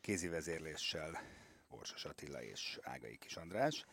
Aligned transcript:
kézi 0.00 0.28
vezérléssel 0.28 1.20
Borsos 1.70 2.04
Attila 2.04 2.42
és 2.42 2.78
Ágai 2.82 3.18
Kis 3.18 3.36
András 3.36 3.86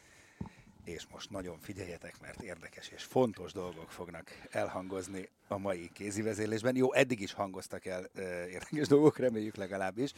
és 0.87 1.07
most 1.11 1.29
nagyon 1.29 1.59
figyeljetek, 1.59 2.21
mert 2.21 2.41
érdekes 2.41 2.87
és 2.87 3.03
fontos 3.03 3.51
dolgok 3.51 3.91
fognak 3.91 4.31
elhangozni 4.49 5.29
a 5.47 5.57
mai 5.57 5.89
kézivezérlésben. 5.93 6.75
Jó, 6.75 6.93
eddig 6.93 7.19
is 7.19 7.33
hangoztak 7.33 7.85
el 7.85 8.03
érdekes 8.49 8.87
dolgok, 8.87 9.17
reméljük 9.17 9.55
legalábbis, 9.55 10.13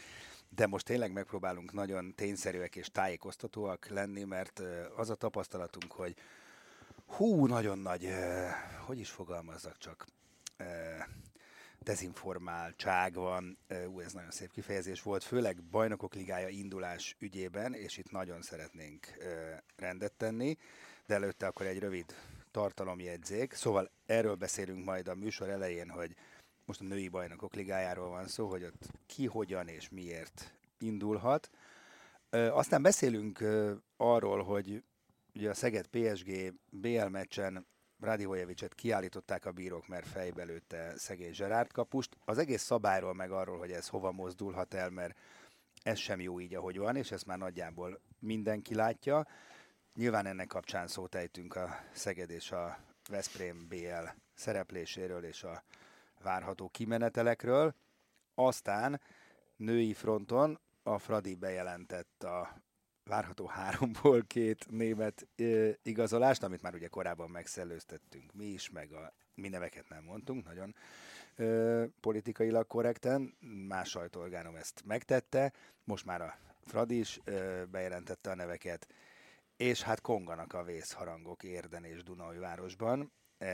de 0.49 0.67
most 0.67 0.85
tényleg 0.85 1.11
megpróbálunk 1.11 1.73
nagyon 1.73 2.15
tényszerűek 2.15 2.75
és 2.75 2.91
tájékoztatóak 2.91 3.87
lenni, 3.87 4.23
mert 4.23 4.61
az 4.95 5.09
a 5.09 5.15
tapasztalatunk, 5.15 5.91
hogy 5.91 6.15
hú, 7.05 7.45
nagyon 7.45 7.79
nagy, 7.79 8.09
hogy 8.85 8.99
is 8.99 9.09
fogalmazzak 9.09 9.77
csak, 9.77 10.05
dezinformáltság 11.83 13.13
van, 13.13 13.57
ú, 13.87 13.99
ez 13.99 14.13
nagyon 14.13 14.31
szép 14.31 14.51
kifejezés 14.51 15.01
volt, 15.01 15.23
főleg 15.23 15.63
bajnokok 15.63 16.13
ligája 16.13 16.47
indulás 16.47 17.15
ügyében, 17.19 17.73
és 17.73 17.97
itt 17.97 18.11
nagyon 18.11 18.41
szeretnénk 18.41 19.07
rendet 19.75 20.13
tenni, 20.13 20.57
de 21.05 21.13
előtte 21.13 21.47
akkor 21.47 21.65
egy 21.65 21.79
rövid 21.79 22.15
tartalomjegyzék. 22.51 23.53
Szóval 23.53 23.91
erről 24.05 24.35
beszélünk 24.35 24.85
majd 24.85 25.07
a 25.07 25.15
műsor 25.15 25.49
elején, 25.49 25.89
hogy 25.89 26.15
most 26.65 26.81
a 26.81 26.83
női 26.83 27.07
bajnokok 27.07 27.53
ligájáról 27.53 28.09
van 28.09 28.27
szó, 28.27 28.47
hogy 28.47 28.63
ott 28.63 28.91
ki, 29.05 29.25
hogyan 29.25 29.67
és 29.67 29.89
miért 29.89 30.53
indulhat. 30.79 31.49
Aztán 32.29 32.81
beszélünk 32.81 33.43
arról, 33.97 34.43
hogy 34.43 34.83
ugye 35.35 35.49
a 35.49 35.53
Szeged 35.53 35.87
PSG 35.87 36.53
BL 36.69 37.05
meccsen 37.05 37.65
Radivojevicet 37.99 38.75
kiállították 38.75 39.45
a 39.45 39.51
bírók, 39.51 39.87
mert 39.87 40.07
fejbe 40.07 40.43
lőtte 40.43 40.97
szegény 40.97 41.33
Zserárd 41.33 41.71
kapust. 41.71 42.17
Az 42.25 42.37
egész 42.37 42.61
szabályról 42.61 43.13
meg 43.13 43.31
arról, 43.31 43.57
hogy 43.57 43.71
ez 43.71 43.87
hova 43.87 44.11
mozdulhat 44.11 44.73
el, 44.73 44.89
mert 44.89 45.17
ez 45.83 45.97
sem 45.97 46.19
jó 46.19 46.39
így, 46.39 46.55
ahogy 46.55 46.77
van, 46.77 46.95
és 46.95 47.11
ezt 47.11 47.25
már 47.25 47.37
nagyjából 47.37 48.01
mindenki 48.19 48.75
látja. 48.75 49.27
Nyilván 49.95 50.25
ennek 50.25 50.47
kapcsán 50.47 50.87
szót 50.87 51.15
ejtünk 51.15 51.55
a 51.55 51.79
Szeged 51.93 52.29
és 52.29 52.51
a 52.51 52.77
Veszprém 53.09 53.67
BL 53.67 54.07
szerepléséről 54.33 55.23
és 55.23 55.43
a 55.43 55.63
várható 56.23 56.69
kimenetelekről. 56.69 57.75
Aztán 58.35 59.01
női 59.55 59.93
fronton 59.93 60.59
a 60.83 60.97
Fradi 60.97 61.35
bejelentett 61.35 62.23
a 62.23 62.61
várható 63.09 63.45
háromból 63.45 64.23
két 64.27 64.65
német 64.69 65.27
ö, 65.35 65.69
igazolást, 65.83 66.43
amit 66.43 66.61
már 66.61 66.73
ugye 66.73 66.87
korábban 66.87 67.29
megszellőztettünk 67.29 68.33
mi 68.33 68.45
is, 68.45 68.69
meg 68.69 68.93
a 68.93 69.13
mi 69.33 69.47
neveket 69.47 69.89
nem 69.89 70.03
mondtunk, 70.03 70.45
nagyon 70.45 70.75
ö, 71.35 71.85
politikailag 71.99 72.67
korrekten, 72.67 73.37
más 73.67 73.89
sajtóorgánom 73.89 74.55
ezt 74.55 74.81
megtette, 74.85 75.53
most 75.83 76.05
már 76.05 76.21
a 76.21 76.37
Fradi 76.65 76.99
is 76.99 77.19
ö, 77.23 77.63
bejelentette 77.71 78.29
a 78.31 78.35
neveket, 78.35 78.87
és 79.57 79.81
hát 79.81 80.01
konganak 80.01 80.53
a 80.53 80.63
vészharangok 80.63 81.43
Érden 81.43 81.83
és 81.83 82.03
Dunajvárosban, 82.03 83.11
e, 83.37 83.45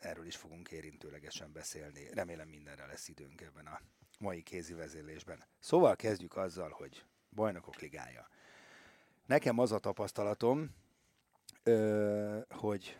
erről 0.00 0.26
is 0.26 0.36
fogunk 0.36 0.70
érintőlegesen 0.70 1.52
beszélni. 1.52 2.08
Remélem 2.12 2.48
mindenre 2.48 2.86
lesz 2.86 3.08
időnk 3.08 3.40
ebben 3.40 3.66
a 3.66 3.80
mai 4.18 4.42
kézi 4.42 4.74
vezérlésben. 4.74 5.44
Szóval 5.58 5.96
kezdjük 5.96 6.36
azzal, 6.36 6.70
hogy 6.70 7.04
Bajnokok 7.30 7.80
Ligája. 7.80 8.28
Nekem 9.26 9.58
az 9.58 9.72
a 9.72 9.78
tapasztalatom, 9.78 10.74
hogy 12.48 12.98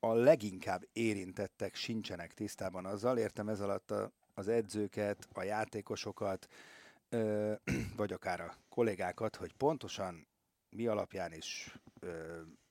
a 0.00 0.12
leginkább 0.12 0.88
érintettek 0.92 1.74
sincsenek 1.74 2.34
tisztában 2.34 2.86
azzal, 2.86 3.18
értem 3.18 3.48
ez 3.48 3.60
alatt 3.60 3.90
a, 3.90 4.12
az 4.34 4.48
edzőket, 4.48 5.28
a 5.32 5.42
játékosokat, 5.42 6.48
vagy 7.96 8.12
akár 8.12 8.40
a 8.40 8.54
kollégákat, 8.68 9.36
hogy 9.36 9.52
pontosan 9.52 10.26
mi 10.70 10.86
alapján 10.86 11.32
is 11.32 11.78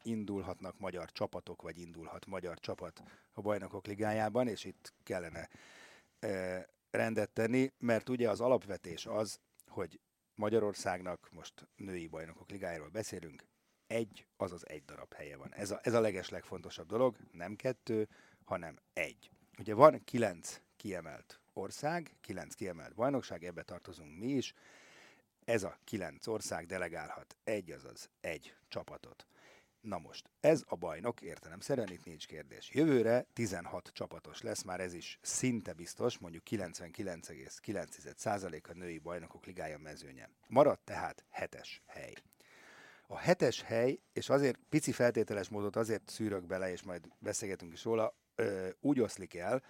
indulhatnak 0.02 0.80
magyar 0.80 1.12
csapatok, 1.12 1.62
vagy 1.62 1.80
indulhat 1.80 2.26
magyar 2.26 2.60
csapat 2.60 3.04
a 3.34 3.42
bajnokok 3.42 3.86
ligájában, 3.86 4.48
és 4.48 4.64
itt 4.64 4.94
kellene 5.04 5.50
rendet 6.92 7.30
tenni, 7.30 7.72
mert 7.78 8.10
ugye 8.10 8.30
az 8.30 8.42
alapvetés 8.42 9.06
az, 9.06 9.40
hogy 9.68 10.00
Magyarországnak, 10.44 11.30
most 11.32 11.68
női 11.76 12.08
bajnokok 12.08 12.50
ligájáról 12.50 12.90
beszélünk, 12.90 13.44
egy, 13.88 14.28
azaz 14.38 14.68
egy 14.68 14.84
darab 14.86 15.14
helye 15.14 15.38
van. 15.38 15.54
Ez 15.54 15.72
a, 15.72 15.80
ez 15.84 15.94
a 15.94 16.00
leges 16.00 16.30
legfontosabb 16.30 16.88
dolog, 16.88 17.18
nem 17.32 17.56
kettő, 17.56 18.10
hanem 18.44 18.80
egy. 18.94 19.32
Ugye 19.58 19.74
van 19.74 20.04
kilenc 20.04 20.62
kiemelt 20.76 21.40
ország, 21.54 22.16
kilenc 22.22 22.54
kiemelt 22.54 22.96
bajnokság, 22.96 23.44
ebbe 23.44 23.64
tartozunk 23.64 24.20
mi 24.20 24.28
is. 24.28 24.54
Ez 25.46 25.64
a 25.64 25.78
kilenc 25.84 26.28
ország 26.28 26.66
delegálhat 26.66 27.36
egy, 27.44 27.72
azaz 27.72 28.10
egy 28.22 28.56
csapatot. 28.68 29.26
Na 29.84 29.98
most, 29.98 30.30
ez 30.40 30.64
a 30.68 30.76
bajnok 30.76 31.22
értelemszerűen 31.22 31.92
itt 31.92 32.06
nincs 32.06 32.28
kérdés. 32.28 32.70
Jövőre 32.74 33.26
16 33.34 33.90
csapatos 33.94 34.42
lesz, 34.42 34.64
már 34.64 34.80
ez 34.80 34.94
is 34.94 35.20
szinte 35.22 35.74
biztos, 35.74 36.18
mondjuk 36.18 36.44
99,9% 36.50 38.70
a 38.70 38.74
női 38.74 38.98
bajnokok 38.98 39.46
ligája 39.46 39.78
mezőnye. 39.78 40.30
Maradt 40.48 40.86
tehát 40.86 41.26
hetes 41.30 41.82
hely. 41.86 42.14
A 43.08 43.18
hetes 43.18 43.62
hely, 43.62 44.00
és 44.14 44.30
azért 44.30 44.60
pici 44.70 44.92
feltételes 44.92 45.50
módot 45.50 45.76
azért 45.76 46.10
szűrök 46.10 46.46
bele, 46.46 46.72
és 46.72 46.84
majd 46.84 47.08
beszélgetünk 47.20 47.74
is 47.74 47.84
róla, 47.84 48.16
ö, 48.36 48.70
úgy 48.80 49.00
oszlik 49.00 49.36
el, 49.36 49.64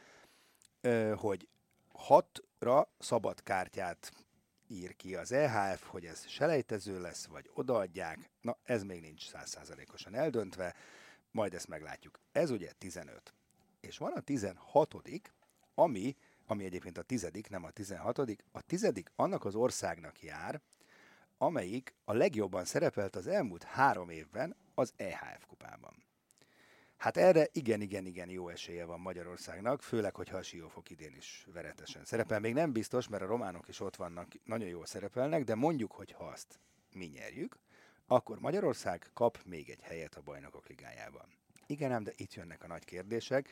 ö, 0.82 1.14
hogy 1.18 1.48
hatra 1.94 2.92
szabad 3.00 3.44
kártyát 3.44 4.12
ír 4.74 4.96
ki 4.96 5.16
az 5.16 5.32
EHF, 5.32 5.88
hogy 5.88 6.06
ez 6.06 6.28
selejtező 6.28 7.02
lesz, 7.02 7.26
vagy 7.26 7.50
odaadják. 7.54 8.30
Na, 8.42 8.58
ez 8.64 8.84
még 8.84 9.02
nincs 9.02 9.30
százszázalékosan 9.30 10.16
eldöntve, 10.16 10.76
majd 11.32 11.54
ezt 11.54 11.68
meglátjuk. 11.68 12.20
Ez 12.32 12.50
ugye 12.50 12.72
15. 12.78 13.34
És 13.82 13.98
van 13.98 14.12
a 14.12 14.22
16 14.22 14.96
ami, 15.76 16.16
ami 16.46 16.66
egyébként 16.66 16.98
a 16.98 17.02
tizedik, 17.02 17.50
nem 17.50 17.64
a 17.64 17.70
16 17.70 18.18
a 18.52 18.62
tizedik 18.62 19.12
annak 19.16 19.46
az 19.46 19.56
országnak 19.56 20.22
jár, 20.22 20.62
amelyik 21.38 21.94
a 22.04 22.14
legjobban 22.14 22.66
szerepelt 22.66 23.16
az 23.16 23.28
elmúlt 23.28 23.64
három 23.64 24.10
évben 24.10 24.56
az 24.76 24.94
EHF 24.96 25.46
kupában. 25.48 26.04
Hát 27.04 27.18
erre 27.18 27.48
igen, 27.52 27.82
igen, 27.82 28.06
igen 28.06 28.30
jó 28.30 28.50
esélye 28.50 28.86
van 28.86 29.00
Magyarországnak, 29.00 29.82
főleg, 29.82 30.16
hogyha 30.16 30.38
a 30.38 30.42
Siófok 30.42 30.90
idén 30.90 31.16
is 31.16 31.48
veretesen 31.54 32.06
szerepel. 32.06 32.40
Még 32.40 32.54
nem 32.54 32.72
biztos, 32.72 33.08
mert 33.08 33.24
a 33.24 33.26
románok 33.26 33.68
is 33.68 33.80
ott 33.80 33.96
vannak, 33.96 34.28
nagyon 34.44 34.68
jól 34.68 34.86
szerepelnek, 34.86 35.44
de 35.44 35.56
mondjuk, 35.56 35.92
hogy 35.92 36.12
ha 36.12 36.24
azt 36.24 36.60
mi 36.94 37.06
nyerjük, 37.06 37.60
akkor 38.08 38.40
Magyarország 38.40 39.10
kap 39.14 39.40
még 39.46 39.70
egy 39.70 39.82
helyet 39.82 40.16
a 40.16 40.22
bajnokok 40.22 40.68
ligájában. 40.68 41.26
Igen, 41.66 41.92
ám, 41.92 42.04
de 42.04 42.12
itt 42.16 42.34
jönnek 42.34 42.64
a 42.64 42.68
nagy 42.68 42.86
kérdések, 42.86 43.50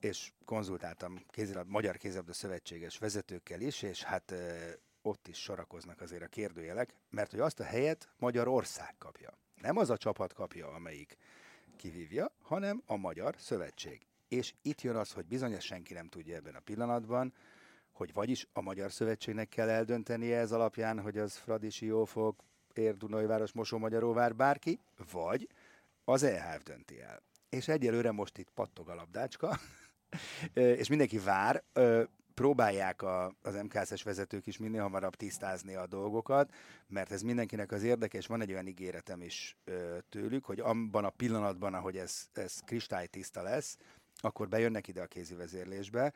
és 0.00 0.32
konzultáltam 0.44 1.24
kézilabda, 1.30 1.70
Magyar 1.70 1.96
Kézilabda 1.96 2.32
Szövetséges 2.32 2.98
vezetőkkel 2.98 3.60
is, 3.60 3.82
és 3.82 4.02
hát 4.02 4.30
ö, 4.30 4.68
ott 5.02 5.28
is 5.28 5.38
sorakoznak 5.38 6.00
azért 6.00 6.22
a 6.22 6.28
kérdőjelek, 6.28 6.94
mert 7.10 7.30
hogy 7.30 7.40
azt 7.40 7.60
a 7.60 7.64
helyet 7.64 8.08
Magyarország 8.16 8.94
kapja. 8.98 9.38
Nem 9.54 9.76
az 9.76 9.90
a 9.90 9.96
csapat 9.96 10.32
kapja, 10.32 10.68
amelyik 10.68 11.16
kivívja, 11.78 12.32
hanem 12.42 12.82
a 12.86 12.96
Magyar 12.96 13.34
Szövetség. 13.38 14.06
És 14.28 14.54
itt 14.62 14.82
jön 14.82 14.96
az, 14.96 15.12
hogy 15.12 15.26
bizonyos 15.26 15.64
senki 15.64 15.94
nem 15.94 16.08
tudja 16.08 16.36
ebben 16.36 16.54
a 16.54 16.60
pillanatban, 16.60 17.34
hogy 17.92 18.12
vagyis 18.12 18.46
a 18.52 18.60
Magyar 18.60 18.92
Szövetségnek 18.92 19.48
kell 19.48 19.68
eldöntenie 19.68 20.38
ez 20.38 20.52
alapján, 20.52 21.00
hogy 21.00 21.18
az 21.18 21.36
Fradi 21.36 21.70
Siófok, 21.70 22.44
Ér, 22.72 22.96
Dunajváros, 22.96 23.52
Mosó-Magyaróvár, 23.52 24.36
bárki, 24.36 24.80
vagy 25.12 25.48
az 26.04 26.22
EHF 26.22 26.62
dönti 26.62 27.00
el. 27.00 27.22
És 27.48 27.68
egyelőre 27.68 28.10
most 28.10 28.38
itt 28.38 28.50
pattog 28.50 28.88
a 28.88 28.94
labdácska, 28.94 29.58
és 30.80 30.88
mindenki 30.88 31.18
vár, 31.18 31.64
próbálják 32.38 33.02
a, 33.02 33.32
az 33.42 33.54
MKS-es 33.54 34.02
vezetők 34.02 34.46
is 34.46 34.58
minél 34.58 34.82
hamarabb 34.82 35.14
tisztázni 35.14 35.74
a 35.74 35.86
dolgokat, 35.86 36.54
mert 36.86 37.12
ez 37.12 37.22
mindenkinek 37.22 37.72
az 37.72 37.82
érdekes, 37.82 38.26
van 38.26 38.40
egy 38.40 38.52
olyan 38.52 38.66
ígéretem 38.66 39.22
is 39.22 39.56
ö, 39.64 39.98
tőlük, 40.08 40.44
hogy 40.44 40.60
abban 40.60 41.04
a 41.04 41.10
pillanatban, 41.10 41.74
ahogy 41.74 41.96
ez, 41.96 42.28
ez 42.32 42.60
kristálytiszta 42.64 43.42
lesz, 43.42 43.78
akkor 44.20 44.48
bejönnek 44.48 44.88
ide 44.88 45.02
a 45.02 45.06
kézi 45.06 45.34
vezérlésbe, 45.34 46.12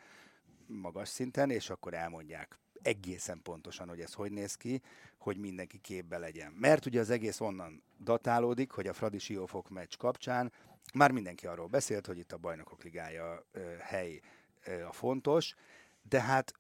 magas 0.67 1.09
szinten, 1.09 1.51
és 1.51 1.71
akkor 1.71 1.95
elmondják 1.95 2.59
egészen 2.83 3.41
pontosan, 3.43 3.89
hogy 3.89 4.01
ez 4.01 4.13
hogy 4.13 4.33
néz 4.33 4.55
ki, 4.55 4.83
hogy 5.19 5.37
mindenki 5.37 5.79
képbe 5.79 6.19
legyen. 6.19 6.53
Mert 6.53 6.87
ugye 6.87 7.01
az 7.01 7.11
egész 7.11 7.41
onnan 7.41 7.83
datálódik, 7.99 8.71
hogy 8.71 8.87
a 8.87 8.93
Fradi 8.93 9.19
Siófok 9.19 9.71
meccs 9.71 9.97
kapcsán 9.97 10.53
már 10.95 11.11
mindenki 11.11 11.47
arról 11.47 11.67
beszélt, 11.67 12.07
hogy 12.07 12.19
itt 12.19 12.33
a 12.33 12.39
Bajnokok 12.39 12.83
Ligája 12.83 13.45
ö, 13.53 13.61
hely 13.81 14.21
ö, 14.65 14.85
a 14.85 14.93
fontos, 14.93 15.55
de 16.09 16.21
hát 16.21 16.53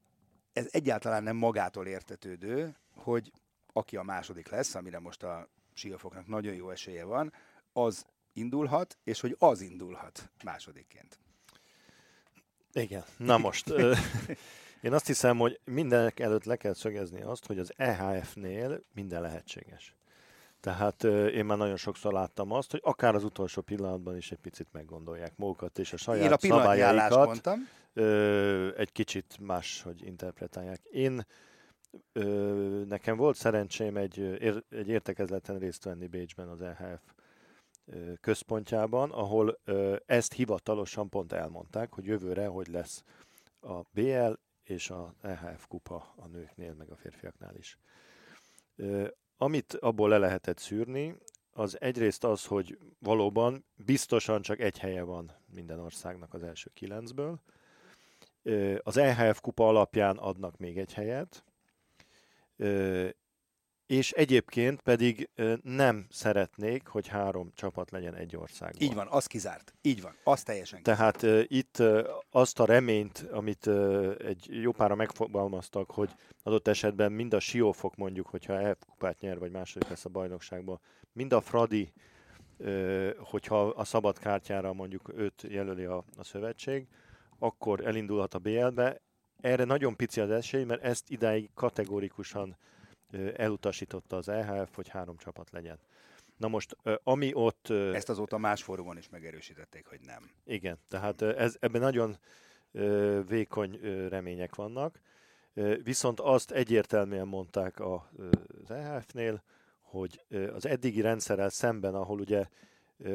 ez 0.52 0.68
egyáltalán 0.70 1.22
nem 1.22 1.36
magától 1.36 1.86
értetődő, 1.86 2.76
hogy 2.94 3.32
aki 3.72 3.96
a 3.96 4.02
második 4.02 4.48
lesz, 4.48 4.74
amire 4.74 4.98
most 4.98 5.22
a 5.22 5.48
Siófoknak 5.74 6.26
nagyon 6.26 6.54
jó 6.54 6.70
esélye 6.70 7.04
van, 7.04 7.32
az 7.72 8.06
indulhat, 8.32 8.98
és 9.04 9.20
hogy 9.20 9.36
az 9.38 9.60
indulhat 9.60 10.30
másodikként. 10.44 11.18
Igen, 12.72 13.04
na 13.16 13.38
most 13.38 13.68
én 14.82 14.92
azt 14.92 15.06
hiszem, 15.06 15.38
hogy 15.38 15.60
mindenek 15.64 16.20
előtt 16.20 16.44
le 16.44 16.56
kell 16.56 16.74
szögezni 16.74 17.22
azt, 17.22 17.46
hogy 17.46 17.58
az 17.58 17.72
EHF-nél 17.76 18.82
minden 18.94 19.20
lehetséges. 19.20 19.94
Tehát 20.62 21.04
én 21.34 21.44
már 21.44 21.58
nagyon 21.58 21.76
sokszor 21.76 22.12
láttam 22.12 22.52
azt, 22.52 22.70
hogy 22.70 22.80
akár 22.84 23.14
az 23.14 23.24
utolsó 23.24 23.62
pillanatban 23.62 24.16
is 24.16 24.32
egy 24.32 24.38
picit 24.38 24.66
meggondolják 24.72 25.36
magukat, 25.36 25.78
és 25.78 25.92
a 25.92 25.96
saját 25.96 26.24
én 26.44 26.52
a 26.52 26.56
szabályaikat 26.56 27.26
mondtam. 27.26 27.68
egy 28.76 28.92
kicsit 28.92 29.38
más, 29.40 29.82
hogy 29.82 30.06
interpretálják. 30.06 30.80
Én 30.90 31.26
nekem 32.88 33.16
volt 33.16 33.36
szerencsém 33.36 33.96
egy, 33.96 34.20
egy 34.70 34.88
értekezleten 34.88 35.58
részt 35.58 35.84
venni 35.84 36.06
Bécsben 36.06 36.48
az 36.48 36.60
EHF 36.62 37.02
központjában, 38.20 39.10
ahol 39.10 39.58
ezt 40.06 40.32
hivatalosan 40.32 41.08
pont 41.08 41.32
elmondták, 41.32 41.94
hogy 41.94 42.04
jövőre 42.04 42.46
hogy 42.46 42.68
lesz 42.68 43.04
a 43.60 43.80
BL 43.90 44.32
és 44.64 44.90
a 44.90 45.14
EHF 45.22 45.66
kupa 45.68 46.14
a 46.16 46.26
nőknél, 46.26 46.74
meg 46.74 46.90
a 46.90 46.96
férfiaknál 46.96 47.56
is. 47.56 47.78
Amit 49.42 49.74
abból 49.74 50.08
le 50.08 50.18
lehetett 50.18 50.58
szűrni, 50.58 51.16
az 51.52 51.80
egyrészt 51.80 52.24
az, 52.24 52.46
hogy 52.46 52.78
valóban 52.98 53.64
biztosan 53.74 54.42
csak 54.42 54.60
egy 54.60 54.78
helye 54.78 55.02
van 55.02 55.32
minden 55.54 55.78
országnak 55.78 56.34
az 56.34 56.42
első 56.42 56.70
kilencből. 56.74 57.40
Az 58.82 58.96
EHF 58.96 59.40
kupa 59.40 59.68
alapján 59.68 60.16
adnak 60.16 60.58
még 60.58 60.78
egy 60.78 60.92
helyet, 60.92 61.44
és 63.92 64.10
egyébként 64.10 64.80
pedig 64.80 65.28
nem 65.62 66.06
szeretnék, 66.10 66.86
hogy 66.86 67.08
három 67.08 67.50
csapat 67.54 67.90
legyen 67.90 68.14
egy 68.14 68.36
országban. 68.36 68.82
Így 68.82 68.94
van, 68.94 69.06
az 69.10 69.26
kizárt. 69.26 69.74
Így 69.82 70.02
van, 70.02 70.14
az 70.24 70.42
teljesen 70.42 70.82
kizárt. 70.82 71.18
Tehát 71.18 71.50
itt 71.50 71.82
azt 72.30 72.60
a 72.60 72.64
reményt, 72.64 73.26
amit 73.30 73.66
egy 74.18 74.46
jó 74.50 74.72
pára 74.72 74.94
megfogalmaztak, 74.94 75.90
hogy 75.90 76.10
adott 76.42 76.68
esetben 76.68 77.12
mind 77.12 77.34
a 77.34 77.40
Siófok 77.40 77.96
mondjuk, 77.96 78.26
hogyha 78.26 78.60
EF 78.60 78.78
kupát 78.88 79.20
nyer, 79.20 79.38
vagy 79.38 79.50
második 79.50 79.88
lesz 79.88 80.04
a 80.04 80.08
bajnokságban, 80.08 80.80
mind 81.12 81.32
a 81.32 81.40
Fradi, 81.40 81.92
hogyha 83.18 83.66
a 83.66 83.84
szabad 83.84 84.18
kártyára 84.18 84.72
mondjuk 84.72 85.12
őt 85.16 85.44
jelöli 85.48 85.84
a, 85.84 86.04
a 86.16 86.24
szövetség, 86.24 86.86
akkor 87.38 87.86
elindulhat 87.86 88.34
a 88.34 88.38
BL-be. 88.38 89.00
Erre 89.40 89.64
nagyon 89.64 89.96
pici 89.96 90.20
az 90.20 90.30
esély, 90.30 90.64
mert 90.64 90.82
ezt 90.82 91.10
idáig 91.10 91.50
kategórikusan 91.54 92.56
elutasította 93.36 94.16
az 94.16 94.28
EHF, 94.28 94.74
hogy 94.74 94.88
három 94.88 95.16
csapat 95.16 95.50
legyen. 95.50 95.78
Na 96.36 96.48
most, 96.48 96.76
ami 97.02 97.34
ott... 97.34 97.70
Ezt 97.70 98.08
azóta 98.08 98.38
más 98.38 98.62
fórumon 98.62 98.98
is 98.98 99.08
megerősítették, 99.08 99.86
hogy 99.86 100.00
nem. 100.06 100.30
Igen, 100.44 100.78
tehát 100.88 101.22
ez, 101.22 101.56
ebben 101.60 101.80
nagyon 101.80 102.16
vékony 103.26 103.80
remények 104.08 104.54
vannak. 104.54 105.00
Viszont 105.82 106.20
azt 106.20 106.50
egyértelműen 106.50 107.26
mondták 107.26 107.80
az 107.80 108.70
EHF-nél, 108.70 109.42
hogy 109.80 110.24
az 110.54 110.66
eddigi 110.66 111.00
rendszerrel 111.00 111.48
szemben, 111.48 111.94
ahol 111.94 112.20
ugye 112.20 112.46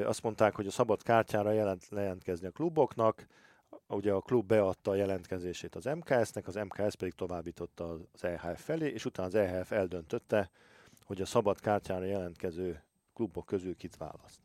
azt 0.04 0.24
mondták, 0.24 0.56
hogy 0.56 0.68
a 0.68 0.72
szabad 0.72 1.04
kártyára 1.04 1.52
jelent, 1.52 1.88
jelentkezni 1.92 2.48
a 2.48 2.52
kluboknak, 2.52 3.28
ugye 3.88 4.12
a 4.12 4.22
klub 4.22 4.48
beadta 4.48 4.92
a 4.92 4.96
jelentkezését 4.96 5.76
az 5.76 5.86
MKS-nek, 5.86 6.48
az 6.48 6.56
MKS 6.56 6.96
pedig 6.96 7.14
továbbította 7.14 7.90
az 8.12 8.24
EHF 8.24 8.64
felé, 8.64 8.88
és 8.88 9.06
utána 9.06 9.28
az 9.28 9.36
EHF 9.36 9.72
eldöntötte, 9.72 10.50
hogy 11.04 11.22
a 11.22 11.26
szabad 11.26 11.60
kártyára 11.60 12.06
jelentkező 12.06 12.84
klubok 13.14 13.46
közül 13.46 13.76
kit 13.76 13.98
választ. 13.98 14.40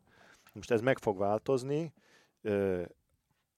Most 0.53 0.71
ez 0.71 0.81
meg 0.81 0.99
fog 0.99 1.19
változni, 1.19 1.93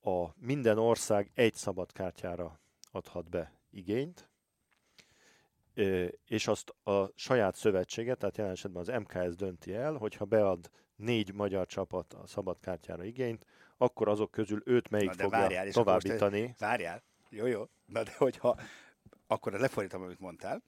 a 0.01 0.29
minden 0.37 0.79
ország 0.79 1.31
egy 1.35 1.55
szabad 1.55 1.93
kártyára 1.93 2.61
adhat 2.91 3.31
be 3.31 3.53
igényt, 3.71 4.29
és 6.25 6.47
azt 6.47 6.75
a 6.85 7.11
saját 7.15 7.55
szövetsége, 7.57 8.15
tehát 8.15 8.37
jelen 8.37 8.53
esetben 8.53 8.83
az 8.83 9.01
MKS 9.01 9.35
dönti 9.35 9.75
el, 9.75 9.95
hogyha 9.95 10.25
bead 10.25 10.71
négy 10.97 11.33
magyar 11.33 11.67
csapat 11.67 12.13
a 12.13 12.27
szabad 12.27 12.61
kártyára 12.61 13.05
igényt, 13.05 13.47
akkor 13.77 14.09
azok 14.09 14.31
közül 14.31 14.63
őt 14.65 14.91
melyik 14.91 15.09
Na, 15.09 15.15
fogja 15.15 15.39
várjál, 15.39 15.71
továbbítani. 15.71 16.43
Most, 16.43 16.59
várjál, 16.59 17.03
jó, 17.29 17.47
jó, 17.47 17.69
na 17.87 18.03
de 18.03 18.15
hogyha, 18.17 18.59
akkor 19.27 19.53
lefordítom, 19.53 20.03
amit 20.03 20.21
mondtál, 20.21 20.63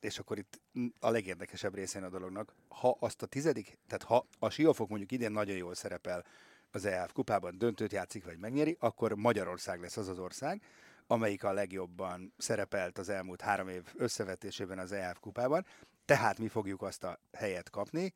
és 0.00 0.18
akkor 0.18 0.38
itt 0.38 0.60
a 1.00 1.10
legérdekesebb 1.10 1.74
részén 1.74 2.02
a 2.02 2.08
dolognak, 2.08 2.54
ha 2.68 2.96
azt 3.00 3.22
a 3.22 3.26
tizedik, 3.26 3.78
tehát 3.86 4.02
ha 4.02 4.26
a 4.38 4.50
Siófok 4.50 4.88
mondjuk 4.88 5.12
idén 5.12 5.32
nagyon 5.32 5.56
jól 5.56 5.74
szerepel 5.74 6.24
az 6.70 6.84
EF 6.84 7.12
kupában, 7.12 7.58
döntőt 7.58 7.92
játszik 7.92 8.24
vagy 8.24 8.38
megnyeri, 8.38 8.76
akkor 8.80 9.14
Magyarország 9.14 9.80
lesz 9.80 9.96
az 9.96 10.08
az 10.08 10.18
ország, 10.18 10.62
amelyik 11.06 11.44
a 11.44 11.52
legjobban 11.52 12.34
szerepelt 12.36 12.98
az 12.98 13.08
elmúlt 13.08 13.40
három 13.40 13.68
év 13.68 13.82
összevetésében 13.94 14.78
az 14.78 14.92
EF 14.92 15.18
kupában, 15.20 15.66
tehát 16.04 16.38
mi 16.38 16.48
fogjuk 16.48 16.82
azt 16.82 17.04
a 17.04 17.20
helyet 17.32 17.70
kapni, 17.70 18.14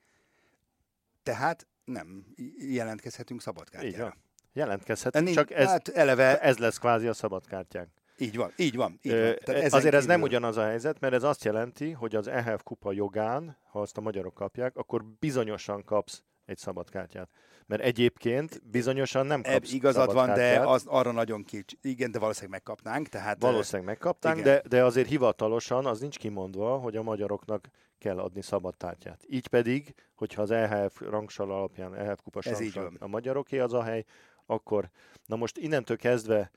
tehát 1.23 1.67
nem 1.87 2.25
jelentkezhetünk 2.59 3.41
szabadkártyára. 3.41 4.17
Jelentkezhetünk, 4.53 5.31
csak 5.31 5.51
ez, 5.51 5.67
hát 5.67 5.89
eleve... 5.89 6.41
ez 6.41 6.59
lesz 6.59 6.79
kvázi 6.79 7.07
a 7.07 7.13
szabadkártyánk. 7.13 7.89
Így 8.19 8.37
van, 8.37 8.53
így 8.57 8.77
van. 8.77 8.99
Így 9.03 9.13
van. 9.13 9.37
Tehát 9.45 9.73
azért 9.73 9.95
ez 9.95 10.07
nem 10.07 10.23
ugyanaz 10.23 10.57
a 10.57 10.65
helyzet, 10.65 11.01
mert 11.01 11.15
ez 11.15 11.23
azt 11.23 11.45
jelenti, 11.45 11.91
hogy 11.91 12.15
az 12.15 12.27
EHF 12.27 12.63
kupa 12.63 12.93
jogán, 12.93 13.57
ha 13.71 13.81
azt 13.81 13.97
a 13.97 14.01
magyarok 14.01 14.35
kapják, 14.35 14.77
akkor 14.77 15.05
bizonyosan 15.05 15.85
kapsz 15.85 16.23
egy 16.45 16.59
szabadkártyát. 16.59 17.29
Mert 17.67 17.83
egyébként 17.83 18.63
bizonyosan 18.71 19.27
nem 19.27 19.43
kapsz 19.43 19.73
Igazad 19.73 20.13
van, 20.13 20.35
de 20.35 20.61
az 20.61 20.85
arra 20.87 21.13
nagyon 21.13 21.45
kicsi. 21.45 21.79
Igen, 21.83 22.11
de 22.11 22.19
valószínűleg 22.19 22.53
megkapnánk. 22.53 23.09
Tehát, 23.09 23.41
valószínűleg 23.41 23.87
megkapnánk, 23.87 24.41
de, 24.41 24.63
de 24.69 24.85
azért 24.85 25.09
hivatalosan 25.09 25.87
az 25.87 26.01
nincs 26.01 26.19
kimondva, 26.19 26.77
hogy 26.77 26.97
a 26.97 27.03
magyaroknak 27.03 27.69
kell 27.99 28.19
adni 28.19 28.43
szabad 28.43 28.77
tártyát. 28.77 29.25
Így 29.29 29.47
pedig, 29.47 29.95
hogyha 30.15 30.43
az 30.43 30.51
EHF 30.51 31.01
rangsal 31.01 31.51
alapján, 31.51 31.95
EHF 31.95 32.21
kupa 32.23 32.41
a 32.99 33.07
magyaroké 33.07 33.59
az 33.59 33.73
a 33.73 33.83
hely, 33.83 34.05
akkor, 34.47 34.91
na 35.27 35.37
most 35.37 35.57
innentől 35.57 35.97
kezdve 35.97 36.51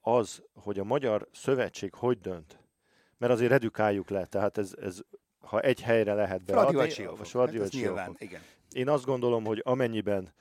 az, 0.00 0.42
hogy 0.54 0.78
a 0.78 0.84
Magyar 0.84 1.28
Szövetség 1.32 1.94
hogy 1.94 2.20
dönt, 2.20 2.58
mert 3.18 3.32
azért 3.32 3.50
redukáljuk 3.50 4.08
le, 4.08 4.26
tehát 4.26 4.58
ez, 4.58 4.74
ez 4.80 5.00
ha 5.40 5.60
egy 5.60 5.80
helyre 5.80 6.14
lehet 6.14 6.44
beadni, 6.44 6.92
Fradi 7.24 7.58
vagy 7.58 7.58
hát 7.60 7.72
nyilván, 7.72 8.16
igen. 8.18 8.40
Én 8.72 8.88
azt 8.88 9.04
gondolom, 9.04 9.44
hogy 9.44 9.60
amennyiben 9.64 10.32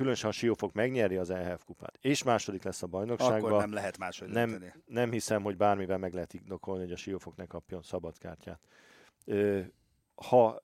különösen 0.00 0.30
a 0.30 0.32
Siófok 0.32 0.72
megnyeri 0.72 1.16
az 1.16 1.30
EHF 1.30 1.64
kupát, 1.64 1.98
és 2.00 2.22
második 2.22 2.62
lesz 2.62 2.82
a 2.82 2.86
bajnokságban. 2.86 3.38
Akkor 3.38 3.60
nem 3.60 3.72
lehet 3.72 3.98
máshogy 3.98 4.28
nem, 4.28 4.72
nem 4.86 5.10
hiszem, 5.10 5.42
hogy 5.42 5.56
bármivel 5.56 5.98
meg 5.98 6.14
lehet 6.14 6.34
ignokolni, 6.34 6.82
hogy 6.82 6.92
a 6.92 6.96
Siófok 6.96 7.36
ne 7.36 7.46
kapjon 7.46 7.82
szabadkártyát. 7.82 8.60
Ha 10.14 10.62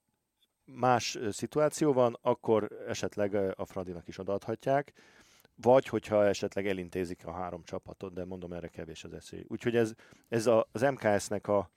más 0.65 1.19
szituáció 1.31 1.93
van, 1.93 2.19
akkor 2.23 2.69
esetleg 2.89 3.35
a 3.35 3.65
Fradinak 3.65 4.09
is 4.09 4.19
odaadhatják, 4.19 4.93
vagy 5.55 5.87
hogyha 5.87 6.27
esetleg 6.27 6.67
elintézik 6.67 7.27
a 7.27 7.33
három 7.33 7.63
csapatot, 7.65 8.13
de 8.13 8.25
mondom, 8.25 8.53
erre 8.53 8.69
kevés 8.69 9.05
az 9.05 9.13
esély. 9.13 9.45
Úgyhogy 9.49 9.77
ez, 9.77 9.93
ez 10.29 10.47
a, 10.47 10.69
az 10.73 10.81
MKS-nek 10.81 11.49
a, 11.49 11.71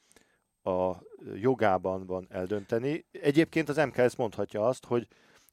a 0.72 1.04
jogában 1.36 2.06
van 2.06 2.28
eldönteni. 2.30 3.06
Egyébként 3.12 3.70
az 3.70 3.78
MKS 3.78 4.16
mondhatja 4.16 4.68
azt, 4.68 4.86
hogy 4.86 5.08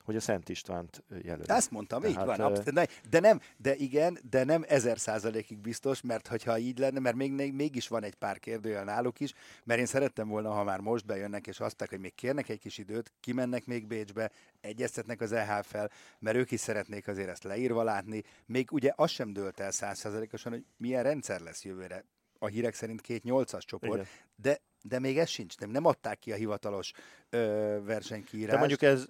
hogy 0.07 0.17
a 0.17 0.21
Szent 0.21 0.49
Istvánt 0.49 1.05
jelöli. 1.23 1.45
Ezt 1.47 1.71
mondtam, 1.71 2.01
Tehát, 2.01 2.17
így 2.17 2.25
van. 2.25 2.41
absz- 2.41 2.73
ne, 2.73 2.85
De 3.11 3.21
nem, 3.21 3.41
de 3.57 3.75
igen, 3.75 4.19
de 4.31 4.45
nem 4.45 4.65
ezer 4.69 4.99
százalékig 4.99 5.59
biztos, 5.59 6.01
mert 6.01 6.27
hogyha 6.27 6.59
így 6.59 6.79
lenne, 6.79 7.01
mert 7.01 7.17
még, 7.17 7.33
még, 7.33 7.53
mégis 7.53 7.89
van 7.89 8.03
egy 8.03 8.15
pár 8.15 8.39
kérdőjel 8.39 8.85
náluk 8.85 9.21
is, 9.21 9.33
mert 9.65 9.81
én 9.81 9.87
szerettem 9.87 10.29
volna, 10.29 10.51
ha 10.51 10.65
már 10.65 10.81
most 10.81 11.07
bejönnek, 11.07 11.47
és 11.47 11.61
azt 11.61 11.85
hogy 11.89 12.01
még 12.01 12.15
kérnek 12.15 12.49
egy 12.49 12.59
kis 12.59 12.79
időt, 12.79 13.13
kimennek 13.21 13.67
még 13.67 13.87
Bécsbe, 13.87 14.31
egyeztetnek 14.61 15.21
az 15.21 15.33
EHF-fel, 15.33 15.91
mert 16.19 16.37
ők 16.37 16.51
is 16.51 16.61
szeretnék 16.61 17.09
azért 17.09 17.29
ezt 17.29 17.45
leírva 17.45 17.83
látni. 17.83 18.23
Még 18.47 18.73
ugye 18.73 18.93
az 18.97 19.11
sem 19.11 19.33
dőlt 19.33 19.61
el 19.61 19.71
százszázalékosan, 19.71 20.53
hogy 20.53 20.65
milyen 20.77 21.03
rendszer 21.03 21.41
lesz 21.41 21.65
jövőre. 21.65 22.05
A 22.39 22.47
hírek 22.47 22.75
szerint 22.75 23.01
két 23.01 23.23
nyolcas 23.23 23.65
csoport, 23.65 23.93
Igen. 23.95 24.07
de, 24.37 24.61
de 24.83 24.99
még 24.99 25.19
ez 25.19 25.29
sincs, 25.29 25.59
nem, 25.59 25.71
nem 25.71 25.85
adták 25.85 26.19
ki 26.19 26.33
a 26.33 26.35
hivatalos 26.35 26.93
ö, 27.31 27.39
versenykiírást. 27.85 28.53
De 28.53 28.59
mondjuk 28.59 28.83
ez 28.83 29.07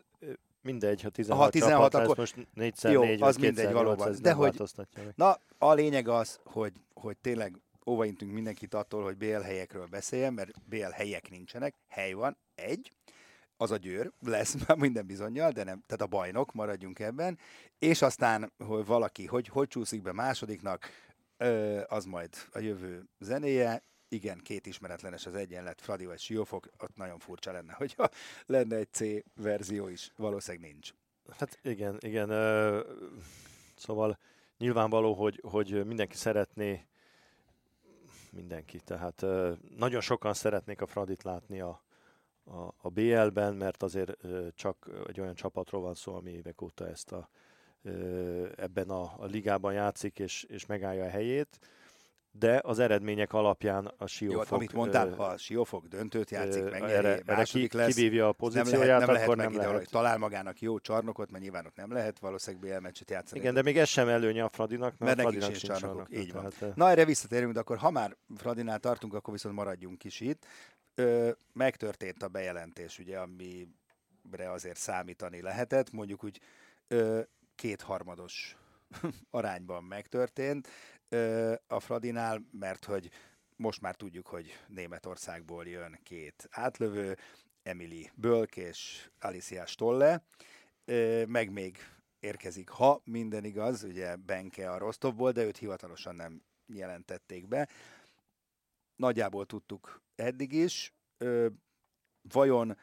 mindegy, 0.66 1.02
ha 1.02 1.08
16, 1.08 1.42
Ha 1.42 1.50
16, 1.50 1.72
csapat 1.72 1.92
lesz, 1.92 2.02
akkor- 2.02 2.16
most 2.16 2.36
4 2.54 2.74
Jó, 2.82 3.02
4 3.02 3.22
az 3.22 3.34
vagy 3.34 3.44
mindegy 3.44 3.66
2x8, 3.66 3.72
valóban. 3.72 4.16
De 4.22 4.32
hogy-. 4.32 4.62
Na, 5.14 5.40
a 5.58 5.72
lényeg 5.72 6.08
az, 6.08 6.40
hogy, 6.44 6.72
hogy 6.94 7.16
tényleg 7.16 7.60
óvaintünk 7.86 8.32
mindenkit 8.32 8.74
attól, 8.74 9.02
hogy 9.02 9.16
BL 9.16 9.40
helyekről 9.40 9.86
beszéljen, 9.86 10.32
mert 10.32 10.50
BL 10.68 10.90
helyek 10.92 11.30
nincsenek, 11.30 11.74
hely 11.88 12.12
van, 12.12 12.36
egy, 12.54 12.90
az 13.56 13.70
a 13.70 13.76
győr, 13.76 14.12
lesz 14.20 14.54
már 14.66 14.76
minden 14.76 15.06
bizonyal, 15.06 15.50
de 15.50 15.64
nem, 15.64 15.82
tehát 15.86 16.02
a 16.02 16.06
bajnok, 16.06 16.52
maradjunk 16.52 16.98
ebben, 16.98 17.38
és 17.78 18.02
aztán, 18.02 18.52
hogy 18.64 18.86
valaki, 18.86 19.26
hogy, 19.26 19.48
hogy 19.48 19.68
csúszik 19.68 20.02
be 20.02 20.12
másodiknak, 20.12 20.88
ö, 21.36 21.80
az 21.88 22.04
majd 22.04 22.34
a 22.52 22.58
jövő 22.58 23.04
zenéje, 23.18 23.82
igen, 24.08 24.38
két 24.42 24.66
ismeretlenes 24.66 25.26
az 25.26 25.34
egyenlet, 25.34 25.80
Fradi 25.80 26.06
vagy 26.06 26.18
Siófok, 26.18 26.68
ott 26.78 26.96
nagyon 26.96 27.18
furcsa 27.18 27.52
lenne, 27.52 27.72
hogyha 27.72 28.08
lenne 28.46 28.76
egy 28.76 28.92
C 28.92 29.00
verzió 29.34 29.88
is, 29.88 30.12
valószínűleg 30.16 30.70
nincs. 30.70 30.90
Hát 31.38 31.58
igen, 31.62 31.96
igen. 32.00 32.28
Szóval 33.76 34.18
nyilvánvaló, 34.58 35.14
hogy, 35.14 35.40
hogy 35.42 35.86
mindenki 35.86 36.16
szeretné, 36.16 36.86
mindenki, 38.30 38.80
tehát 38.80 39.24
nagyon 39.76 40.00
sokan 40.00 40.34
szeretnék 40.34 40.80
a 40.80 40.86
Fradit 40.86 41.22
látni 41.22 41.60
a, 41.60 41.82
a, 42.44 42.74
a 42.76 42.88
BL-ben, 42.88 43.54
mert 43.54 43.82
azért 43.82 44.16
csak 44.54 44.90
egy 45.06 45.20
olyan 45.20 45.34
csapatról 45.34 45.80
van 45.80 45.94
szó, 45.94 46.14
ami 46.14 46.30
évek 46.30 46.62
óta 46.62 46.88
ezt 46.88 47.12
a, 47.12 47.28
ebben 48.56 48.90
a, 48.90 49.02
a 49.18 49.24
ligában 49.24 49.72
játszik, 49.72 50.18
és, 50.18 50.42
és 50.42 50.66
megállja 50.66 51.04
a 51.04 51.08
helyét. 51.08 51.58
De 52.38 52.60
az 52.64 52.78
eredmények 52.78 53.32
alapján 53.32 53.92
a 53.98 54.06
Siófok... 54.06 54.36
Jó, 54.36 54.42
hát, 54.42 54.52
amit 54.52 54.72
mondtál, 54.72 55.14
ha 55.14 55.24
a 55.24 55.36
Siófok 55.36 55.86
döntőt 55.86 56.30
játszik, 56.30 56.62
megnyeri, 56.62 56.92
erre, 56.92 57.08
erre 57.08 57.22
második 57.26 57.70
ki, 57.70 57.76
lesz, 57.76 57.94
kivívja 57.94 58.22
a 58.22 58.26
nem 58.26 58.34
pozícióját, 58.36 58.86
lehet, 58.86 58.98
nem 58.98 59.08
lehet 59.08 59.22
akkor 59.22 59.36
meg 59.36 59.46
nem 59.48 59.56
lehet. 59.56 59.76
hogy 59.76 59.88
talál 59.88 60.18
magának 60.18 60.60
jó 60.60 60.78
csarnokot, 60.78 61.30
mert 61.30 61.42
nyilván 61.42 61.66
ott 61.66 61.76
nem 61.76 61.92
lehet 61.92 62.18
valószínűleg 62.18 62.70
BL 62.70 62.80
meccset 62.80 63.10
játszani. 63.10 63.40
Igen, 63.40 63.54
de 63.54 63.62
még 63.62 63.78
ez 63.78 63.88
sem 63.88 64.08
előnye 64.08 64.44
a 64.44 64.48
Fradinak, 64.48 64.98
mert, 64.98 65.16
Mert 65.16 65.28
nekik 65.28 65.42
sincs 65.42 65.56
sincs 65.56 65.72
csarnokok, 65.72 66.08
csarnok. 66.08 66.24
így 66.24 66.32
van. 66.32 66.52
Tehát, 66.58 66.76
Na, 66.76 66.90
erre 66.90 67.04
visszatérünk, 67.04 67.52
de 67.52 67.60
akkor 67.60 67.76
ha 67.76 67.90
már 67.90 68.16
Fradinál 68.36 68.78
tartunk, 68.78 69.14
akkor 69.14 69.32
viszont 69.32 69.54
maradjunk 69.54 70.04
is 70.04 70.20
itt. 70.20 70.46
Ö, 70.94 71.30
megtörtént 71.52 72.22
a 72.22 72.28
bejelentés, 72.28 72.98
ugye, 72.98 73.18
amire 73.18 74.50
azért 74.50 74.78
számítani 74.78 75.42
lehetett, 75.42 75.92
mondjuk 75.92 76.24
úgy 76.24 76.40
ö, 76.88 77.20
kétharmados 77.54 78.56
arányban 79.30 79.84
megtörtént 79.84 80.68
a 81.66 81.80
Fradinál, 81.80 82.46
mert 82.50 82.84
hogy 82.84 83.10
most 83.56 83.80
már 83.80 83.94
tudjuk, 83.94 84.26
hogy 84.26 84.58
Németországból 84.68 85.66
jön 85.66 85.98
két 86.02 86.48
átlövő, 86.50 87.16
Emily 87.62 88.10
Bölk 88.14 88.56
és 88.56 89.10
Alicia 89.20 89.66
Stolle, 89.66 90.24
meg 91.26 91.50
még 91.50 91.78
érkezik, 92.20 92.68
ha 92.68 93.00
minden 93.04 93.44
igaz, 93.44 93.82
ugye 93.82 94.16
Benke 94.16 94.70
a 94.70 94.78
Rostovból, 94.78 95.32
de 95.32 95.44
őt 95.44 95.56
hivatalosan 95.56 96.14
nem 96.14 96.42
jelentették 96.66 97.48
be. 97.48 97.68
Nagyjából 98.96 99.46
tudtuk 99.46 100.02
eddig 100.14 100.52
is. 100.52 100.94
Vajon 102.22 102.78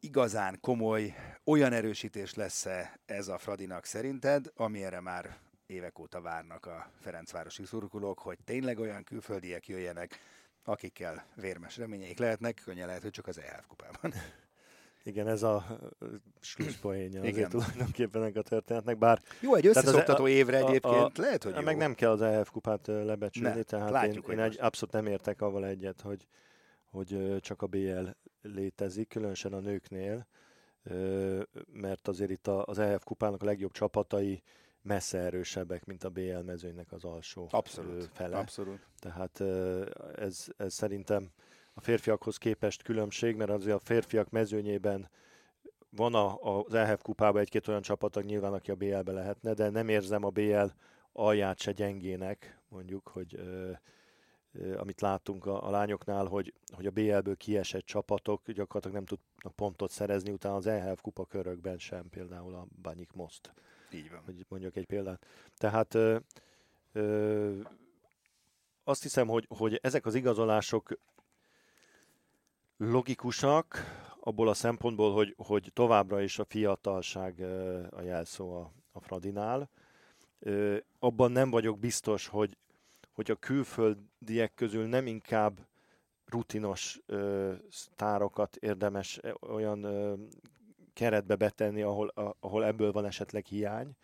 igazán 0.00 0.60
komoly, 0.60 1.14
olyan 1.44 1.72
erősítés 1.72 2.34
lesz-e 2.34 3.00
ez 3.06 3.28
a 3.28 3.38
Fradinak 3.38 3.84
szerinted, 3.84 4.52
amire 4.54 5.00
már 5.00 5.38
évek 5.68 5.98
óta 5.98 6.20
várnak 6.20 6.66
a 6.66 6.90
Ferencvárosi 7.00 7.64
szurkolók, 7.64 8.18
hogy 8.18 8.38
tényleg 8.44 8.78
olyan 8.78 9.04
külföldiek 9.04 9.68
jöjjenek, 9.68 10.18
akikkel 10.64 11.24
vérmes 11.34 11.76
reményeik 11.76 12.18
lehetnek, 12.18 12.60
könnyen 12.64 12.86
lehet, 12.86 13.02
hogy 13.02 13.10
csak 13.10 13.26
az 13.26 13.38
EHF 13.40 13.66
kupában. 13.66 14.12
Igen, 15.04 15.28
ez 15.28 15.42
a 15.42 15.78
slusszpoénja 16.40 17.22
azért 17.22 17.50
tulajdonképpen 17.50 18.22
ennek 18.22 18.36
a 18.36 18.42
történetnek, 18.42 18.98
bár 18.98 19.22
Jó, 19.40 19.54
egy 19.54 19.66
az- 19.66 19.76
összeszoktató 19.76 20.24
a- 20.24 20.28
évre 20.28 20.58
a- 20.58 20.64
a- 20.64 20.68
egyébként 20.68 21.18
lehet, 21.18 21.42
hogy 21.42 21.54
jó. 21.54 21.60
meg 21.60 21.76
nem 21.76 21.94
kell 21.94 22.10
az 22.10 22.20
EF 22.22 22.50
kupát 22.50 22.86
lebecsülni, 22.86 23.56
Ne, 23.56 23.62
tehát 23.62 23.90
látjuk, 23.90 24.26
én, 24.26 24.32
én 24.32 24.38
egy, 24.38 24.46
most. 24.46 24.60
abszolút 24.60 24.94
nem 24.94 25.06
értek 25.06 25.40
avval 25.40 25.66
egyet, 25.66 26.00
hogy, 26.00 26.26
hogy 26.84 27.36
csak 27.40 27.62
a 27.62 27.66
BL 27.66 28.06
létezik, 28.42 29.08
különösen 29.08 29.52
a 29.52 29.58
nőknél, 29.60 30.26
mert 31.72 32.08
azért 32.08 32.30
itt 32.30 32.46
a- 32.46 32.64
az 32.64 32.78
EF 32.78 33.04
kupának 33.04 33.42
a 33.42 33.44
legjobb 33.44 33.72
csapatai 33.72 34.42
messze 34.88 35.18
erősebbek, 35.18 35.84
mint 35.84 36.04
a 36.04 36.10
BL 36.10 36.38
mezőnynek 36.44 36.92
az 36.92 37.04
alsó 37.04 37.48
Abszolút, 37.50 38.10
fele. 38.12 38.36
abszolút. 38.38 38.86
Tehát 38.98 39.40
ez, 40.16 40.46
ez 40.56 40.74
szerintem 40.74 41.30
a 41.74 41.80
férfiakhoz 41.80 42.36
képest 42.36 42.82
különbség, 42.82 43.36
mert 43.36 43.50
azért 43.50 43.76
a 43.76 43.84
férfiak 43.84 44.30
mezőnyében 44.30 45.08
van 45.90 46.14
a, 46.14 46.36
az 46.42 46.74
EHF 46.74 47.02
kupában 47.02 47.40
egy-két 47.40 47.68
olyan 47.68 47.82
csapat, 47.82 48.22
nyilván, 48.22 48.52
aki 48.52 48.70
a 48.70 48.74
BL-be 48.74 49.12
lehetne, 49.12 49.54
de 49.54 49.70
nem 49.70 49.88
érzem 49.88 50.24
a 50.24 50.30
BL 50.30 50.66
alját 51.12 51.58
se 51.58 51.72
gyengének, 51.72 52.60
mondjuk, 52.68 53.08
hogy 53.08 53.34
ö, 53.34 53.70
ö, 54.52 54.78
amit 54.78 55.00
láttunk 55.00 55.46
a, 55.46 55.66
a 55.66 55.70
lányoknál, 55.70 56.26
hogy, 56.26 56.54
hogy 56.74 56.86
a 56.86 56.90
BL-ből 56.90 57.36
kiesett 57.36 57.84
csapatok 57.84 58.50
gyakorlatilag 58.50 58.96
nem 58.96 59.04
tudnak 59.04 59.54
pontot 59.54 59.90
szerezni, 59.90 60.30
utána 60.30 60.56
az 60.56 60.66
EHF 60.66 61.00
kupa 61.00 61.24
körökben 61.24 61.78
sem, 61.78 62.08
például 62.10 62.54
a 62.54 62.66
Banyik 62.82 63.12
Most 63.12 63.52
Így 63.90 64.10
van. 64.10 64.20
hogy 64.24 64.44
mondjak 64.48 64.76
egy 64.76 64.86
példát. 64.86 65.26
Tehát 65.56 65.94
ö, 65.94 66.16
ö, 66.92 67.60
azt 68.84 69.02
hiszem, 69.02 69.28
hogy, 69.28 69.46
hogy 69.48 69.78
ezek 69.82 70.06
az 70.06 70.14
igazolások 70.14 70.98
logikusak 72.76 73.78
abból 74.20 74.48
a 74.48 74.54
szempontból, 74.54 75.12
hogy, 75.12 75.34
hogy 75.36 75.70
továbbra 75.72 76.20
is 76.20 76.38
a 76.38 76.44
fiatalság 76.44 77.40
a 77.90 78.02
jelszó 78.02 78.56
a, 78.56 78.72
a 78.92 79.00
Fradinál. 79.00 79.70
Ö, 80.38 80.76
abban 80.98 81.32
nem 81.32 81.50
vagyok 81.50 81.78
biztos, 81.78 82.26
hogy, 82.26 82.56
hogy 83.12 83.30
a 83.30 83.36
külföldiek 83.36 84.54
közül 84.54 84.86
nem 84.86 85.06
inkább 85.06 85.66
rutinos 86.26 87.00
ö, 87.06 87.52
sztárokat 87.70 88.56
érdemes 88.56 89.20
olyan 89.40 89.82
ö, 89.82 90.14
keretbe 90.98 91.36
betenni, 91.36 91.82
ahol, 91.82 92.12
ahol 92.40 92.64
ebből 92.64 92.92
van 92.92 93.04
esetleg 93.04 93.44
hiány, 93.46 93.96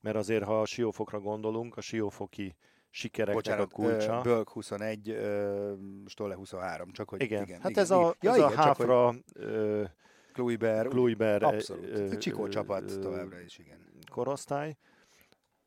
mert 0.00 0.16
azért, 0.16 0.44
ha 0.44 0.60
a 0.60 0.64
siófokra 0.64 1.20
gondolunk, 1.20 1.76
a 1.76 1.80
siófoki 1.80 2.56
sikereknek 2.90 3.34
Bocsánat, 3.34 3.72
a 3.72 3.74
kulcsa. 3.74 4.20
Bölk 4.20 4.50
21, 4.50 5.10
ö, 5.10 5.72
Stolle 6.06 6.34
23, 6.34 6.90
csak 6.90 7.08
hogy 7.08 7.22
igen, 7.22 7.42
igen. 7.42 7.60
hát 7.60 7.70
igen, 7.70 7.82
ez 7.82 7.90
a, 7.90 8.14
igen. 8.20 8.34
ez 8.34 8.40
a 8.40 8.42
csak 8.42 8.56
hogy 8.56 8.64
Háfra, 8.64 9.14
ö, 9.34 9.84
Kluiber, 10.32 10.86
Kluiber 10.86 11.42
abszolút. 11.42 11.84
ö, 11.84 12.16
Csikó 12.16 12.48
csapat 12.48 13.00
továbbra 13.00 13.40
is, 13.40 13.58
igen. 13.58 13.78
korosztály. 14.10 14.76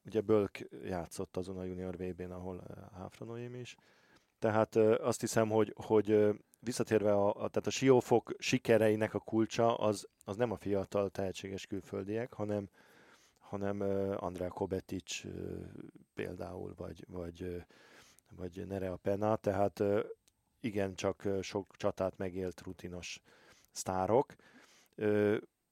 Ugye 0.06 0.22
Bölk 0.22 0.60
játszott 0.84 1.38
azon 1.38 1.58
a 1.58 1.64
junior 1.64 1.96
VB-n, 1.96 2.32
ahol 2.32 2.64
Háfra 2.94 3.26
Noémi 3.26 3.60
is. 3.60 3.76
Tehát 4.44 4.76
azt 4.76 5.20
hiszem, 5.20 5.50
hogy, 5.50 5.74
hogy 5.76 6.28
visszatérve 6.60 7.14
a, 7.14 7.28
a, 7.28 7.34
tehát 7.34 7.68
a 7.68 7.70
siófok 7.70 8.36
sikereinek 8.38 9.14
a 9.14 9.20
kulcsa 9.20 9.76
az, 9.76 10.08
az 10.26 10.36
nem 10.36 10.52
a 10.52 10.58
fiatal 10.58 11.10
tehetséges 11.10 11.66
külföldiek, 11.66 12.34
hanem 12.34 12.70
hanem 13.40 13.82
Andrea 14.18 14.50
Kobetic 14.50 15.24
uh, 15.24 15.32
például, 16.14 16.74
vagy, 16.78 17.06
vagy, 17.08 17.64
vagy 18.36 18.68
Nerea 18.68 18.96
Pena, 18.96 19.36
tehát 19.36 19.84
igen, 20.60 20.96
csak 20.96 21.28
sok 21.42 21.76
csatát 21.78 22.18
megélt 22.18 22.62
rutinos 22.62 23.22
sztárok. 23.72 24.36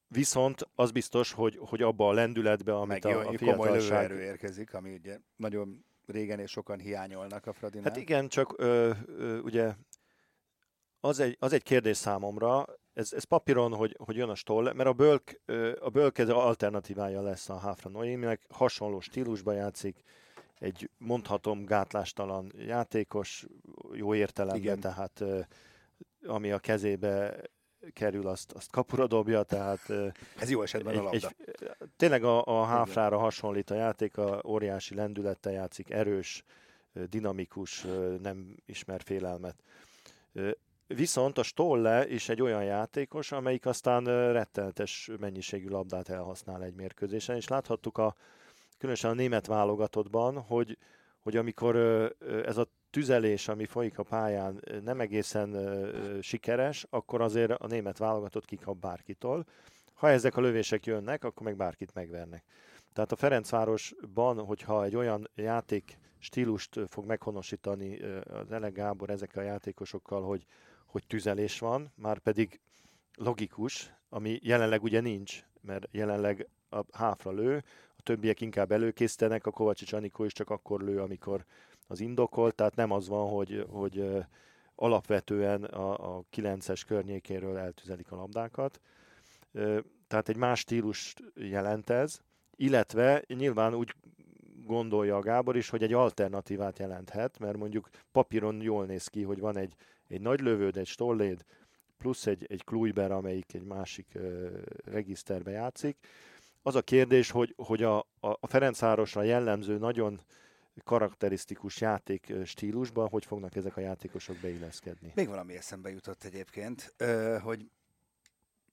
Viszont 0.08 0.70
az 0.76 0.92
biztos, 0.92 1.32
hogy, 1.32 1.58
hogy 1.60 1.82
abba 1.82 2.08
a 2.08 2.14
lendületbe, 2.14 2.76
amit 2.76 3.04
Meg 3.04 3.16
a, 3.16 3.30
a 3.30 3.38
komoly 3.38 3.72
lövőerő 3.72 4.22
érkezik, 4.22 4.74
ami 4.74 4.94
ugye 4.94 5.20
nagyon 5.36 5.86
régen 6.06 6.40
és 6.40 6.52
sokan 6.52 6.80
hiányolnak 6.80 7.46
a 7.46 7.54
Fradinál. 7.54 7.90
Hát 7.90 7.98
igen, 7.98 8.28
csak 8.28 8.54
ö, 8.58 8.92
ö, 9.06 9.40
ugye 9.40 9.74
az 11.00 11.20
egy, 11.20 11.36
az 11.40 11.54
egy 11.54 11.64
kérdés 11.64 11.98
számomra, 11.98 12.66
ez, 12.94 13.14
ez 13.14 13.24
papíron, 13.24 13.74
hogy, 13.74 13.98
hogy 14.06 14.16
jön 14.16 14.30
a 14.30 14.36
Stoll, 14.36 14.74
mert 14.74 14.90
a 14.90 14.94
Bölk, 14.94 15.42
a 15.80 15.90
Bölk 15.90 16.18
ez 16.18 16.30
alternatívája 16.30 17.22
lesz 17.22 17.50
a 17.50 17.58
Háfra 17.58 17.90
Noéminek, 17.90 18.42
hasonló 18.50 19.00
stílusban 19.00 19.56
játszik, 19.56 20.02
egy 20.60 20.90
mondhatom 20.98 21.66
gátlástalan 21.66 22.54
játékos, 22.58 23.46
jó 23.94 24.16
értelemben, 24.16 24.62
Igen. 24.62 24.80
tehát 24.80 25.24
ami 26.26 26.52
a 26.52 26.60
kezébe 26.60 27.42
kerül, 27.94 28.28
azt, 28.28 28.52
azt 28.52 28.72
kapura 28.72 29.08
dobja, 29.08 29.44
tehát... 29.44 29.90
Ez 30.40 30.50
jó 30.50 30.62
esetben 30.62 30.94
egy, 30.94 31.00
a 31.00 31.04
labda. 31.04 31.28
Egy, 31.28 31.36
tényleg 31.98 32.24
a, 32.24 32.46
a 32.46 32.64
háfrára 32.64 33.18
hasonlít 33.18 33.70
a 33.70 33.76
játék, 33.76 34.18
a 34.18 34.42
óriási 34.46 34.96
lendülettel 34.96 35.52
játszik, 35.52 35.90
erős, 35.90 36.44
dinamikus, 37.10 37.86
nem 38.22 38.56
ismer 38.66 39.02
félelmet. 39.04 39.56
Viszont 40.88 41.38
a 41.38 41.44
Stolle 41.44 42.10
is 42.10 42.30
egy 42.30 42.42
olyan 42.42 42.64
játékos, 42.64 43.32
amelyik 43.32 43.66
aztán 43.66 44.04
rettenetes 44.32 45.10
mennyiségű 45.20 45.68
labdát 45.68 46.10
elhasznál 46.10 46.64
egy 46.64 46.74
mérkőzésen, 46.74 47.36
és 47.36 47.48
láthattuk 47.48 47.98
a, 47.98 48.16
különösen 48.78 49.12
a 49.12 49.14
német 49.14 49.46
válogatottban, 49.46 50.40
hogy, 50.40 50.78
hogy 51.20 51.38
amikor 51.38 51.76
ez 52.46 52.58
a 52.58 52.68
tüzelés, 52.92 53.48
ami 53.48 53.66
folyik 53.66 53.98
a 53.98 54.04
pályán, 54.04 54.64
nem 54.84 55.00
egészen 55.00 55.58
sikeres, 56.22 56.86
akkor 56.90 57.22
azért 57.22 57.52
a 57.52 57.68
német 57.68 57.98
válogatott 57.98 58.46
kikap 58.46 58.78
bárkitól. 58.78 59.46
Ha 59.94 60.10
ezek 60.10 60.38
a 60.38 60.42
lövések 60.42 60.86
jönnek, 60.86 61.24
akkor 61.24 61.46
meg 61.46 61.56
bárkit 61.56 61.94
megvernek. 61.94 62.44
Tehát 62.94 63.12
a 63.12 63.16
Ferencvárosban, 63.16 64.46
hogyha 64.46 64.84
egy 64.84 64.96
olyan 64.96 65.30
játék 65.36 65.98
stílust 66.20 66.80
fog 66.88 67.06
meghonosítani 67.06 68.00
az 68.24 68.52
Ele 68.52 68.70
Gábor 68.70 69.10
ezekkel 69.10 69.44
a 69.44 69.46
játékosokkal, 69.46 70.24
hogy, 70.24 70.46
hogy 70.86 71.08
tüzelés 71.08 71.60
van, 71.60 71.92
már 71.96 72.20
pedig 72.20 72.60
logikus, 73.16 73.94
ami 74.10 74.40
jelenleg 74.42 74.84
ugye 74.84 75.00
nincs, 75.00 75.44
mert 75.62 75.88
jelenleg 75.92 76.48
a 76.70 76.84
háfra 76.92 77.32
lő, 77.32 77.64
a 77.98 78.02
többiek 78.04 78.42
inkább 78.42 78.72
előkészítenek, 78.72 79.46
a 79.46 79.52
Kovacsics 79.52 79.94
Anikó 79.94 80.24
is 80.24 80.34
csak 80.34 80.50
akkor 80.50 80.82
lő, 80.82 81.00
amikor 81.00 81.46
az 81.92 82.00
indokolt, 82.00 82.56
tehát 82.56 82.76
nem 82.76 82.92
az 82.92 83.08
van, 83.08 83.30
hogy, 83.30 83.66
hogy 83.70 84.04
alapvetően 84.76 85.64
a, 85.64 86.18
a 86.18 86.24
9-es 86.36 86.82
környékéről 86.88 87.58
eltüzelik 87.58 88.12
a 88.12 88.16
labdákat. 88.16 88.80
Tehát 90.08 90.30
egy 90.30 90.36
más 90.36 90.60
stílus 90.60 91.14
jelent 91.36 91.90
ez, 91.90 92.20
illetve 92.56 93.24
nyilván 93.28 93.74
úgy 93.74 93.96
gondolja 94.66 95.16
a 95.16 95.22
Gábor 95.22 95.58
is, 95.58 95.70
hogy 95.70 95.84
egy 95.84 95.94
alternatívát 95.94 96.80
jelenthet, 96.80 97.40
mert 97.40 97.58
mondjuk 97.58 97.90
papíron 98.12 98.62
jól 98.62 98.86
néz 98.86 99.08
ki, 99.08 99.24
hogy 99.24 99.40
van 99.40 99.58
egy, 99.58 99.76
egy 100.08 100.22
nagy 100.22 100.40
lövőd, 100.40 100.78
egy 100.78 100.88
stolléd, 100.88 101.46
plusz 101.98 102.28
egy, 102.28 102.46
egy 102.50 102.64
Kluiber, 102.64 103.12
amelyik 103.12 103.54
egy 103.54 103.64
másik 103.64 104.08
uh, 104.16 104.50
regiszterbe 104.86 105.52
játszik. 105.52 105.98
Az 106.62 106.76
a 106.76 106.82
kérdés, 106.82 107.32
hogy, 107.32 107.54
hogy 107.58 107.84
a, 107.84 107.98
a 108.20 108.48
Ferencvárosra 108.48 109.24
jellemző 109.24 109.78
nagyon 109.78 110.22
karakterisztikus 110.84 111.82
játék 111.82 112.34
stílusban, 112.46 113.10
hogy 113.10 113.26
fognak 113.26 113.56
ezek 113.56 113.78
a 113.78 113.82
játékosok 113.82 114.38
beilleszkedni. 114.38 115.12
Még 115.16 115.28
valami 115.28 115.56
eszembe 115.56 115.90
jutott 115.90 116.24
egyébként, 116.24 116.94
hogy 117.42 117.70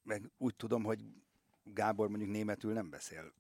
meg 0.03 0.31
úgy 0.39 0.55
tudom, 0.55 0.85
hogy 0.85 1.05
Gábor 1.75 2.09
mondjuk 2.09 2.31
németül 2.31 2.73
nem 2.73 2.91
beszél 2.91 3.33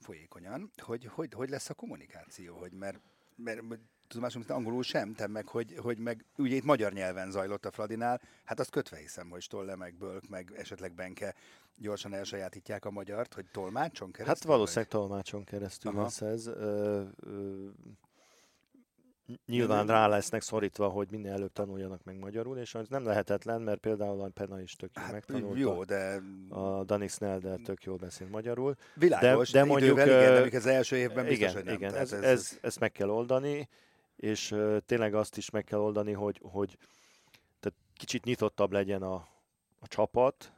folyékonyan, 0.00 0.70
hogy, 0.76 1.04
hogy 1.04 1.32
hogy 1.32 1.48
lesz 1.48 1.70
a 1.70 1.74
kommunikáció, 1.74 2.56
hogy 2.56 2.72
mert, 2.72 3.00
mert 3.36 3.62
tudomásom, 4.06 4.42
hogy 4.46 4.56
angolul 4.56 4.82
sem, 4.82 5.14
te 5.14 5.26
meg, 5.26 5.48
hogy, 5.48 5.74
hogy 5.76 5.98
meg 5.98 6.24
ugye 6.36 6.56
itt 6.56 6.64
magyar 6.64 6.92
nyelven 6.92 7.30
zajlott 7.30 7.66
a 7.66 7.70
Fladinál, 7.70 8.20
hát 8.44 8.60
azt 8.60 8.70
kötve 8.70 8.96
hiszem, 8.96 9.30
hogy 9.30 9.42
Stolle, 9.42 9.76
meg 9.76 9.94
Bölk, 9.94 10.28
meg 10.28 10.52
esetleg 10.56 10.92
Benke 10.94 11.34
gyorsan 11.80 12.14
elsajátítják 12.14 12.84
a 12.84 12.90
magyart, 12.90 13.34
hogy 13.34 13.46
tolmácson 13.52 14.10
keresztül? 14.10 14.34
Hát 14.34 14.44
valószínűleg 14.44 14.90
vagy? 14.90 15.00
tolmácson 15.00 15.44
keresztül 15.44 15.90
Aha. 15.90 16.02
lesz 16.02 16.20
ez. 16.20 16.46
Ö, 16.46 17.02
ö, 17.20 17.68
nyilván 19.46 19.86
rá 19.86 20.06
lesznek 20.06 20.42
szorítva, 20.42 20.88
hogy 20.88 21.10
minél 21.10 21.32
előbb 21.32 21.52
tanuljanak 21.52 22.04
meg 22.04 22.18
magyarul, 22.18 22.58
és 22.58 22.74
az 22.74 22.88
nem 22.88 23.04
lehetetlen, 23.04 23.62
mert 23.62 23.80
például 23.80 24.20
a 24.20 24.28
Pena 24.28 24.60
is 24.60 24.76
tök 24.76 24.90
jól 24.94 25.04
hát, 25.04 25.12
megtanulta. 25.14 25.58
Jó, 25.58 25.84
de... 25.84 26.20
A 26.48 26.84
Dani 26.84 27.08
Snelder 27.08 27.58
tök 27.58 27.82
jól 27.82 27.96
beszél 27.96 28.28
magyarul. 28.28 28.74
Világos, 28.94 29.50
de, 29.50 29.58
de 29.58 29.64
mondjuk... 29.64 29.98
igen, 29.98 30.06
de 30.48 30.56
az 30.56 30.66
első 30.66 30.96
évben 30.96 31.26
biztos, 31.26 31.50
igen, 31.50 31.54
hogy 31.54 31.64
nem. 31.64 31.74
Igen, 31.74 31.94
ez, 31.94 32.12
ez, 32.12 32.22
ez, 32.22 32.58
ezt 32.62 32.80
meg 32.80 32.92
kell 32.92 33.08
oldani, 33.08 33.68
és 34.16 34.56
tényleg 34.86 35.14
azt 35.14 35.36
is 35.36 35.50
meg 35.50 35.64
kell 35.64 35.78
oldani, 35.78 36.12
hogy, 36.12 36.40
hogy 36.42 36.76
tehát 37.60 37.78
kicsit 37.94 38.24
nyitottabb 38.24 38.72
legyen 38.72 39.02
a, 39.02 39.14
a 39.78 39.86
csapat 39.86 40.52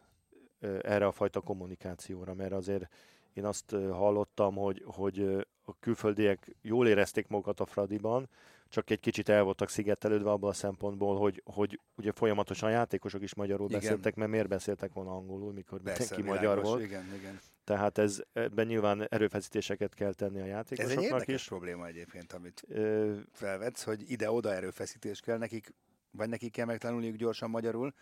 erre 0.82 1.06
a 1.06 1.12
fajta 1.12 1.40
kommunikációra, 1.40 2.34
mert 2.34 2.52
azért 2.52 2.88
én 3.32 3.44
azt 3.44 3.70
hallottam, 3.70 4.54
hogy, 4.54 4.82
hogy 4.86 5.46
a 5.64 5.78
külföldiek 5.80 6.56
jól 6.62 6.88
érezték 6.88 7.28
magukat 7.28 7.60
a 7.60 7.66
Fradiban, 7.66 8.28
csak 8.68 8.90
egy 8.90 9.00
kicsit 9.00 9.28
el 9.28 9.42
voltak 9.42 9.68
szigetelődve 9.68 10.30
abban 10.30 10.50
a 10.50 10.52
szempontból, 10.52 11.18
hogy, 11.18 11.42
hogy 11.44 11.80
ugye 11.96 12.12
folyamatosan 12.12 12.70
játékosok 12.70 13.22
is 13.22 13.34
magyarul 13.34 13.68
igen. 13.68 13.80
beszéltek, 13.80 14.14
mert 14.14 14.30
miért 14.30 14.48
beszéltek 14.48 14.92
volna 14.92 15.10
angolul, 15.10 15.52
mikor 15.52 15.80
Persze, 15.80 16.16
mindenki 16.16 16.36
magyar 16.36 16.62
volt. 16.62 16.82
Igen, 16.82 17.14
igen. 17.14 17.40
Tehát 17.64 17.98
ez, 17.98 18.22
ebben 18.32 18.66
nyilván 18.66 19.06
erőfeszítéseket 19.08 19.94
kell 19.94 20.12
tenni 20.12 20.40
a 20.40 20.44
játékosoknak 20.44 20.98
Ez 20.98 21.04
egy 21.04 21.12
érdekes 21.12 21.40
is. 21.40 21.48
probléma 21.48 21.86
egyébként, 21.86 22.32
amit 22.32 22.64
Ö... 22.68 23.14
felvetsz, 23.32 23.82
hogy 23.82 24.10
ide-oda 24.10 24.54
erőfeszítés 24.54 25.20
kell 25.20 25.38
nekik, 25.38 25.74
vagy 26.10 26.28
nekik 26.28 26.52
kell 26.52 26.66
megtanulniuk 26.66 27.16
gyorsan 27.16 27.50
magyarul, 27.50 27.94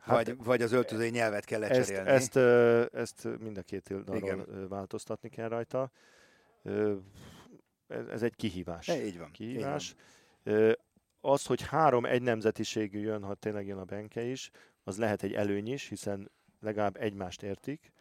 Hát, 0.00 0.26
vagy, 0.26 0.36
vagy 0.44 0.62
az 0.62 0.72
öltözői 0.72 1.10
nyelvet 1.10 1.44
kell 1.44 1.60
lecserélni. 1.60 2.08
Ezt, 2.08 2.36
ezt, 2.36 2.94
ezt 2.94 3.38
mind 3.40 3.58
a 3.58 3.62
két 3.62 3.90
oldalról 3.90 4.68
változtatni 4.68 5.28
kell 5.28 5.48
rajta 5.48 5.90
ez 8.10 8.22
egy 8.22 8.36
kihívás. 8.36 8.88
E, 8.88 9.04
így 9.04 9.18
van. 9.18 9.30
Kihívás. 9.30 9.94
Így 10.44 10.54
van. 10.54 10.74
Az, 11.20 11.46
hogy 11.46 11.62
három 11.62 12.04
egy 12.04 12.22
nemzetiségű 12.22 13.00
jön, 13.00 13.22
ha 13.22 13.34
tényleg 13.34 13.66
jön 13.66 13.78
a 13.78 13.84
Benke 13.84 14.22
is, 14.22 14.50
az 14.84 14.98
lehet 14.98 15.22
egy 15.22 15.32
előny 15.32 15.72
is, 15.72 15.88
hiszen 15.88 16.30
legalább 16.60 16.96
egymást 16.96 17.42
értik, 17.42 17.92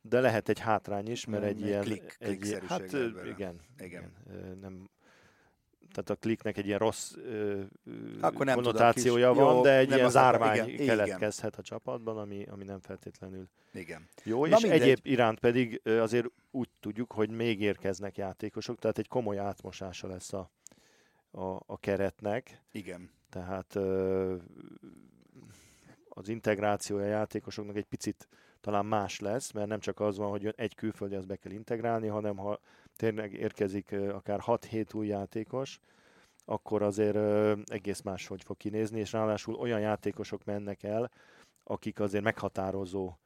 de 0.00 0.20
lehet 0.20 0.48
egy 0.48 0.58
hátrány 0.58 1.10
is, 1.10 1.24
mert 1.24 1.44
egy, 1.44 1.62
egy 1.62 1.66
ilyen... 1.66 1.82
Klik, 1.82 2.16
egy 2.18 2.58
hát 2.66 2.92
igen, 2.92 3.20
igen, 3.24 3.60
igen. 3.78 4.12
Nem, 4.60 4.90
tehát 5.92 6.10
a 6.10 6.14
kliknek 6.14 6.56
egy 6.56 6.66
ilyen 6.66 6.78
rossz 6.78 7.14
ö, 7.16 7.60
Akkor 8.20 8.46
nem 8.46 8.54
konnotációja 8.54 9.28
tudom, 9.28 9.44
van, 9.44 9.54
jó, 9.54 9.62
de 9.62 9.76
egy 9.76 9.90
ilyen 9.90 10.10
zárvány 10.10 10.68
igen, 10.68 10.86
keletkezhet 10.86 11.50
igen. 11.52 11.60
a 11.60 11.62
csapatban, 11.62 12.18
ami, 12.18 12.44
ami 12.50 12.64
nem 12.64 12.80
feltétlenül 12.80 13.48
igen. 13.72 14.08
jó. 14.24 14.46
Na 14.46 14.56
és 14.56 14.62
mindegy. 14.62 14.80
egyéb 14.80 14.98
iránt 15.02 15.38
pedig 15.38 15.80
azért 15.84 16.26
úgy 16.50 16.68
tudjuk, 16.80 17.12
hogy 17.12 17.30
még 17.30 17.60
érkeznek 17.60 18.16
játékosok, 18.16 18.78
tehát 18.78 18.98
egy 18.98 19.08
komoly 19.08 19.38
átmosása 19.38 20.06
lesz 20.06 20.32
a, 20.32 20.50
a, 21.30 21.54
a 21.66 21.78
keretnek. 21.80 22.62
Igen. 22.72 23.10
Tehát 23.30 23.74
ö, 23.74 24.36
az 26.08 26.28
integrációja 26.28 27.04
a 27.04 27.08
játékosoknak 27.08 27.76
egy 27.76 27.84
picit 27.84 28.28
talán 28.60 28.86
más 28.86 29.20
lesz, 29.20 29.52
mert 29.52 29.68
nem 29.68 29.80
csak 29.80 30.00
az 30.00 30.16
van, 30.16 30.30
hogy 30.30 30.52
egy 30.56 30.74
külföldi, 30.74 31.14
azt 31.14 31.26
be 31.26 31.36
kell 31.36 31.52
integrálni, 31.52 32.06
hanem 32.06 32.36
ha 32.36 32.60
tényleg 33.00 33.32
érkezik 33.32 33.92
akár 33.92 34.40
6-7 34.46 34.94
új 34.94 35.06
játékos, 35.06 35.80
akkor 36.44 36.82
azért 36.82 37.16
egész 37.70 38.00
máshogy 38.00 38.42
fog 38.42 38.56
kinézni, 38.56 38.98
és 38.98 39.12
ráadásul 39.12 39.54
olyan 39.54 39.80
játékosok 39.80 40.44
mennek 40.44 40.82
el, 40.82 41.10
akik 41.64 42.00
azért 42.00 42.24
meghatározó 42.24 43.18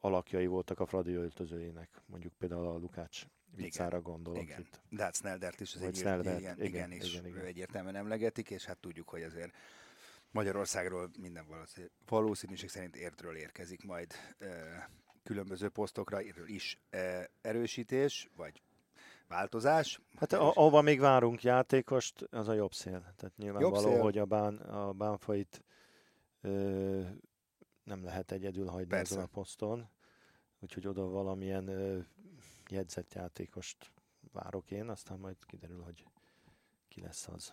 alakjai 0.00 0.46
voltak 0.46 0.80
a 0.80 0.86
Fradi 0.86 1.12
öltözőjének. 1.12 2.02
Mondjuk 2.06 2.32
például 2.38 2.66
a 2.66 2.76
Lukács 2.76 3.26
vicára 3.54 4.00
gondolok 4.00 4.42
igen. 4.42 4.60
itt. 4.60 4.80
De 4.88 5.02
hát 5.02 5.14
Sneldert 5.14 5.60
is 5.60 5.74
az 5.74 5.82
egy 5.82 5.98
igen, 5.98 6.20
igen, 6.20 6.62
igen, 6.62 6.90
és 6.90 7.12
igen, 7.12 7.26
igen. 7.26 7.44
egyértelműen 7.44 7.96
emlegetik, 7.96 8.50
és 8.50 8.64
hát 8.64 8.78
tudjuk, 8.78 9.08
hogy 9.08 9.22
azért 9.22 9.54
Magyarországról 10.30 11.10
minden 11.18 11.46
valószínűség 12.08 12.68
szerint 12.68 12.96
értről 12.96 13.36
érkezik 13.36 13.84
majd 13.84 14.14
különböző 15.22 15.68
posztokra 15.68 16.20
is 16.46 16.80
erősítés, 17.40 18.28
vagy 18.36 18.62
változás. 19.30 20.00
Hát 20.16 20.32
ahova 20.32 20.80
még 20.80 21.00
várunk 21.00 21.42
játékost, 21.42 22.22
az 22.30 22.48
a 22.48 22.52
jobb 22.52 22.72
szél. 22.72 23.00
Tehát 23.16 23.36
nyilvánvaló, 23.36 24.00
hogy 24.00 24.18
a, 24.18 24.24
bán, 24.24 24.56
a 24.56 24.92
bánfait 24.92 25.64
ö, 26.40 27.00
nem 27.84 28.04
lehet 28.04 28.32
egyedül 28.32 28.66
hagyni 28.66 28.86
Persze. 28.86 29.12
ezen 29.14 29.24
a 29.24 29.28
poszton. 29.32 29.88
Úgyhogy 30.60 30.86
oda 30.86 31.08
valamilyen 31.08 31.68
ö, 31.68 31.98
jegyzett 32.68 33.14
játékost 33.14 33.92
várok 34.32 34.70
én, 34.70 34.88
aztán 34.88 35.18
majd 35.18 35.36
kiderül, 35.46 35.82
hogy 35.82 36.04
ki 36.88 37.00
lesz 37.00 37.28
az. 37.28 37.52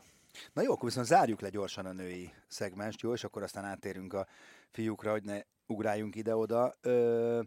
Na 0.53 0.61
jó, 0.61 0.71
akkor 0.71 0.89
viszont 0.89 1.07
zárjuk 1.07 1.41
le 1.41 1.49
gyorsan 1.49 1.85
a 1.85 1.91
női 1.91 2.33
szegmást, 2.47 3.01
jó, 3.01 3.13
és 3.13 3.23
akkor 3.23 3.43
aztán 3.43 3.65
átérünk 3.65 4.13
a 4.13 4.27
fiúkra, 4.71 5.11
hogy 5.11 5.23
ne 5.23 5.41
ugráljunk 5.65 6.15
ide-oda. 6.15 6.75
Ö, 6.81 7.41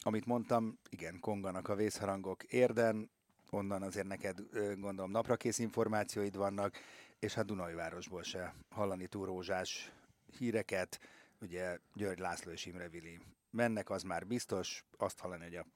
amit 0.00 0.26
mondtam, 0.26 0.78
igen, 0.88 1.20
konganak 1.20 1.68
a 1.68 1.74
vészharangok 1.74 2.42
érden, 2.42 3.10
onnan 3.50 3.82
azért 3.82 4.06
neked 4.06 4.38
gondolom 4.78 5.10
naprakész 5.10 5.58
információid 5.58 6.36
vannak, 6.36 6.76
és 7.18 7.34
hát 7.34 7.46
Dunajvárosból 7.46 8.22
se 8.22 8.54
hallani 8.70 9.06
túl 9.06 9.26
rózsás 9.26 9.92
híreket, 10.38 11.00
ugye 11.40 11.78
György 11.94 12.18
László 12.18 12.52
és 12.52 12.66
Imre 12.66 12.88
Vili 12.88 13.20
mennek, 13.50 13.90
az 13.90 14.02
már 14.02 14.26
biztos, 14.26 14.84
azt 14.96 15.18
hallani, 15.18 15.44
hogy 15.44 15.56
a 15.56 15.66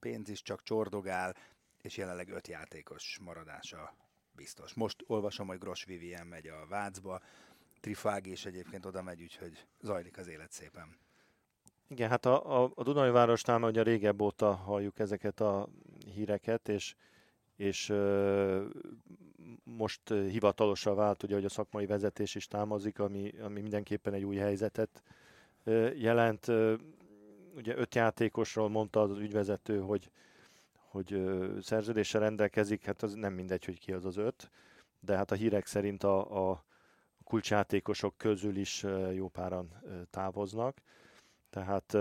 pénz 0.00 0.28
is 0.28 0.42
csak 0.42 0.62
csordogál, 0.62 1.36
és 1.82 1.96
jelenleg 1.96 2.28
öt 2.28 2.48
játékos 2.48 3.18
maradása 3.20 3.94
biztos. 4.32 4.74
Most 4.74 5.04
olvasom, 5.06 5.46
hogy 5.46 5.58
Gros 5.58 5.84
Vivien 5.84 6.26
megy 6.26 6.46
a 6.46 6.66
Vácba, 6.66 7.20
Trifág 7.80 8.26
is 8.26 8.44
egyébként 8.44 8.86
oda 8.86 9.02
megy, 9.02 9.22
úgyhogy 9.22 9.66
zajlik 9.80 10.18
az 10.18 10.26
élet 10.26 10.52
szépen. 10.52 10.96
Igen, 11.90 12.08
hát 12.08 12.26
a, 12.26 12.62
a, 12.62 12.70
a 12.74 12.82
Dunai 12.82 13.10
Városnál 13.10 13.58
már 13.58 13.70
ugye 13.70 13.82
régebb 13.82 14.20
óta 14.20 14.54
halljuk 14.54 14.98
ezeket 14.98 15.40
a 15.40 15.68
híreket, 16.14 16.68
és, 16.68 16.94
és 17.56 17.88
ö, 17.88 18.64
most 19.64 20.08
hivatalosan 20.08 20.94
vált, 20.94 21.22
ugye, 21.22 21.34
hogy 21.34 21.44
a 21.44 21.48
szakmai 21.48 21.86
vezetés 21.86 22.34
is 22.34 22.46
támozik, 22.46 22.98
ami, 22.98 23.32
ami 23.42 23.60
mindenképpen 23.60 24.12
egy 24.12 24.24
új 24.24 24.36
helyzetet 24.36 25.02
ö, 25.64 25.90
jelent. 25.94 26.48
Ö, 26.48 26.74
ugye 27.54 27.76
öt 27.76 27.94
játékosról 27.94 28.68
mondta 28.68 29.00
az 29.00 29.18
ügyvezető, 29.18 29.80
hogy, 29.80 30.10
hogy 30.74 31.12
ö, 31.12 31.56
szerződéssel 31.60 32.20
rendelkezik, 32.20 32.84
hát 32.84 33.02
az 33.02 33.14
nem 33.14 33.32
mindegy, 33.32 33.64
hogy 33.64 33.78
ki 33.78 33.92
az 33.92 34.04
az 34.04 34.16
öt, 34.16 34.50
de 35.00 35.16
hát 35.16 35.30
a 35.30 35.34
hírek 35.34 35.66
szerint 35.66 36.04
a, 36.04 36.50
a 36.50 36.64
kulcsjátékosok 37.24 38.16
közül 38.16 38.56
is 38.56 38.86
jó 39.14 39.28
páran 39.28 39.68
távoznak. 40.10 40.82
Tehát 41.50 41.96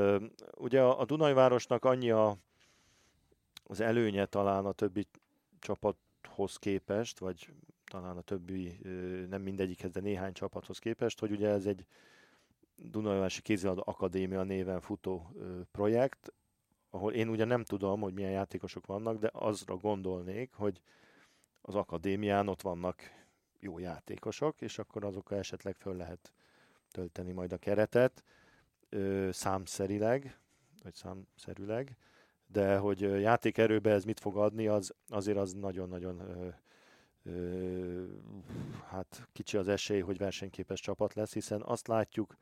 ugye 0.58 0.82
a 0.82 1.06
Dunai 1.06 1.34
Városnak 1.34 1.86
annyi 1.86 2.12
a, 2.12 2.38
az 3.64 3.80
előnye 3.80 4.26
talán 4.26 4.66
a 4.66 4.72
többi 4.72 5.08
csapathoz 5.60 6.58
képest, 6.58 7.20
vagy 7.20 7.54
talán 7.86 8.18
a 8.18 8.22
többi, 8.22 8.80
nem 9.30 9.42
mindegyikhez, 9.42 9.92
de 9.92 10.00
néhány 10.00 10.34
csapathoz 10.34 10.80
képest, 10.80 11.20
hogy 11.20 11.32
ugye 11.32 11.50
ez 11.50 11.66
egy 11.66 11.86
Dunajvárosi 12.76 13.42
Kézilabda 13.42 13.82
Akadémia 13.82 14.44
néven 14.44 14.82
futó 14.82 15.32
projekt, 15.72 16.34
ahol 16.90 17.14
én 17.14 17.30
ugye 17.30 17.46
nem 17.46 17.64
tudom, 17.64 18.02
hogy 18.02 18.14
milyen 18.14 18.32
játékosok 18.32 18.86
vannak, 18.86 19.18
de 19.20 19.30
azra 19.34 19.78
gondolnék, 19.78 20.54
hogy 20.54 20.82
az 21.62 21.76
akadémián 21.76 22.48
ott 22.48 22.62
vannak 22.62 23.02
jó 23.60 23.80
játékosok, 23.80 24.62
és 24.62 24.80
akkor 24.80 25.06
azokkal 25.06 25.38
esetleg 25.38 25.76
föl 25.76 25.96
lehet 25.96 26.34
tölteni 26.92 27.32
majd 27.32 27.54
a 27.54 27.58
keretet 27.58 28.24
ö, 28.90 29.30
számszerileg, 29.32 30.38
vagy 30.84 30.94
számszerűleg, 30.94 31.98
de 32.48 32.78
hogy 32.78 33.00
játékerőbe 33.00 33.92
ez 33.92 34.04
mit 34.04 34.20
fog 34.20 34.38
adni, 34.38 34.68
az 34.68 34.94
azért 35.08 35.38
az 35.38 35.54
nagyon-nagyon 35.54 36.22
hát 38.88 39.28
kicsi 39.34 39.58
az 39.58 39.68
esély, 39.68 40.00
hogy 40.00 40.18
versenyképes 40.18 40.80
csapat 40.80 41.14
lesz, 41.14 41.34
hiszen 41.34 41.62
azt 41.62 41.88
látjuk, 41.88 42.38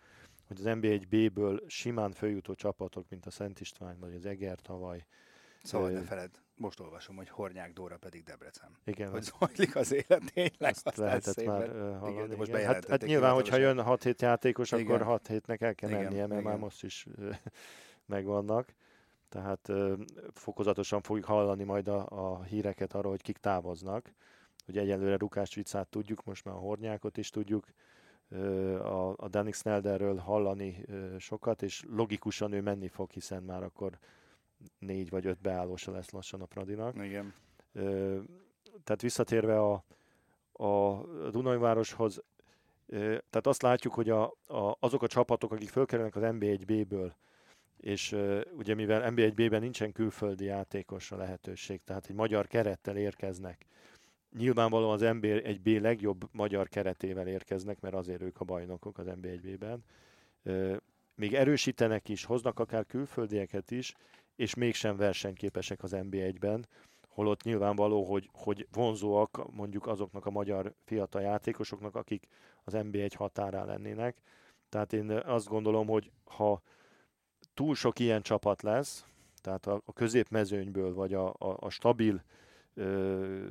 hogy 0.48 0.58
az 0.60 0.66
NB1B-ből 0.66 1.68
simán 1.68 2.12
följutó 2.12 2.54
csapatok, 2.54 3.10
mint 3.10 3.26
a 3.26 3.30
Szent 3.30 3.60
István 3.60 4.00
vagy 4.00 4.14
az 4.16 4.26
Eger 4.26 4.60
tavaly, 4.60 5.06
Szóval 5.68 5.90
ne 5.90 6.02
feled, 6.02 6.30
most 6.56 6.80
olvasom, 6.80 7.16
hogy 7.16 7.30
Hornyák 7.30 7.74
Dóra 7.74 7.98
pedig 7.98 8.24
Debrecen. 8.24 8.70
Igen. 8.86 9.12
Hogy 9.12 9.22
zajlik 9.22 9.76
az 9.76 9.92
élet 9.92 10.32
tényleg. 10.34 10.76
Azt 10.84 10.98
lehetett 10.98 11.46
már 11.46 11.68
hallani. 11.70 12.14
Igen, 12.14 12.30
de 12.30 12.36
most 12.36 12.50
igen. 12.50 12.66
Hát, 12.66 12.88
hát 12.88 13.02
nyilván, 13.02 13.34
hogyha 13.34 13.58
jön 13.58 13.84
6-7 13.86 14.20
játékos, 14.20 14.72
igen. 14.72 14.86
akkor 14.86 15.02
6 15.02 15.28
hétnek 15.28 15.62
el 15.62 15.76
kell 15.76 15.90
igen, 15.90 16.04
mennie, 16.04 16.28
mert 16.28 16.42
igen. 16.42 16.52
már 16.52 16.58
most 16.58 16.84
is 16.84 17.08
megvannak. 18.06 18.74
Tehát 19.30 19.72
fokozatosan 20.34 21.02
fogjuk 21.02 21.26
hallani 21.26 21.64
majd 21.64 21.88
a, 21.88 22.06
a 22.10 22.44
híreket 22.44 22.94
arról, 22.94 23.12
hogy 23.12 23.22
kik 23.22 23.38
távoznak. 23.38 24.12
Ugye 24.68 24.82
egyelőre 24.82 25.18
Rukás 25.18 25.56
Vicát 25.56 25.88
tudjuk, 25.88 26.24
most 26.24 26.46
már 26.46 26.56
a 26.56 26.60
Hornyákot 26.60 27.18
is 27.18 27.30
tudjuk, 27.30 27.66
a, 28.82 29.14
a 29.18 29.28
Danik 29.28 29.54
Snelderről 29.54 30.18
hallani 30.18 30.86
sokat, 31.18 31.62
és 31.62 31.84
logikusan 31.90 32.52
ő 32.52 32.62
menni 32.62 32.88
fog, 32.88 33.12
hiszen 33.12 33.44
már 33.44 33.64
akkor 33.64 33.98
négy 34.80 35.10
vagy 35.10 35.26
öt 35.26 35.42
beállósa 35.42 35.92
lesz 35.92 36.10
lassan 36.10 36.42
a 36.42 36.46
Pradinak. 36.46 36.96
Igen. 37.04 37.34
Ö, 37.74 38.20
tehát 38.84 39.02
visszatérve 39.02 39.60
a, 39.60 39.84
a 40.52 41.04
Dunajvároshoz, 41.32 42.24
ö, 42.86 42.98
tehát 43.00 43.48
azt 43.48 43.62
látjuk, 43.62 43.94
hogy 43.94 44.10
a, 44.10 44.24
a, 44.48 44.78
azok 44.80 45.04
a 45.04 45.08
csapatok, 45.08 45.52
akik 45.52 45.70
fölkerülnek 45.70 46.16
az 46.16 46.24
NB1B-ből, 46.26 47.12
és 47.78 48.12
ö, 48.12 48.42
ugye 48.58 48.76
mivel 48.76 49.14
NB1B-ben 49.16 49.62
nincsen 49.62 49.92
külföldi 49.92 50.46
játékosra 50.46 51.18
lehetőség, 51.18 51.82
tehát 51.84 52.06
egy 52.10 52.16
magyar 52.16 52.48
kerettel 52.48 52.98
érkeznek, 52.98 53.66
nyilvánvalóan 54.38 54.94
az 54.94 55.02
NB1B 55.04 55.82
legjobb 55.82 56.30
magyar 56.32 56.68
keretével 56.68 57.28
érkeznek, 57.28 57.80
mert 57.80 57.96
azért 57.96 58.22
ők 58.22 58.40
a 58.40 58.46
bajnokok 58.46 58.98
az 58.98 59.08
NB1B-ben. 59.22 59.84
Még 61.16 61.34
erősítenek 61.34 62.10
is, 62.10 62.24
hoznak 62.24 62.60
akár 62.60 62.86
külföldieket 62.86 63.72
is, 63.72 63.96
és 64.38 64.54
mégsem 64.54 64.96
versenyképesek 64.96 65.84
az 65.84 65.92
NB1-ben, 65.96 66.68
holott 67.08 67.44
nyilvánvaló, 67.44 68.04
hogy, 68.04 68.30
hogy 68.34 68.68
vonzóak 68.72 69.52
mondjuk 69.52 69.88
azoknak 69.88 70.26
a 70.26 70.32
magyar 70.32 70.74
fiatal 70.86 71.22
játékosoknak, 71.22 71.96
akik 71.96 72.28
az 72.64 72.74
NB1 72.76 73.12
határán 73.16 73.66
lennének. 73.66 74.22
Tehát 74.70 74.94
én 74.94 75.10
azt 75.12 75.48
gondolom, 75.48 75.88
hogy 75.88 76.12
ha 76.24 76.62
túl 77.54 77.76
sok 77.76 78.00
ilyen 78.00 78.22
csapat 78.22 78.62
lesz, 78.62 79.06
tehát 79.42 79.66
a, 79.66 79.82
a 79.86 79.94
középmezőnyből, 79.94 80.94
vagy 80.94 81.14
a, 81.14 81.28
a, 81.28 81.58
a 81.60 81.70
stabil 81.70 82.24
ö, 82.74 83.44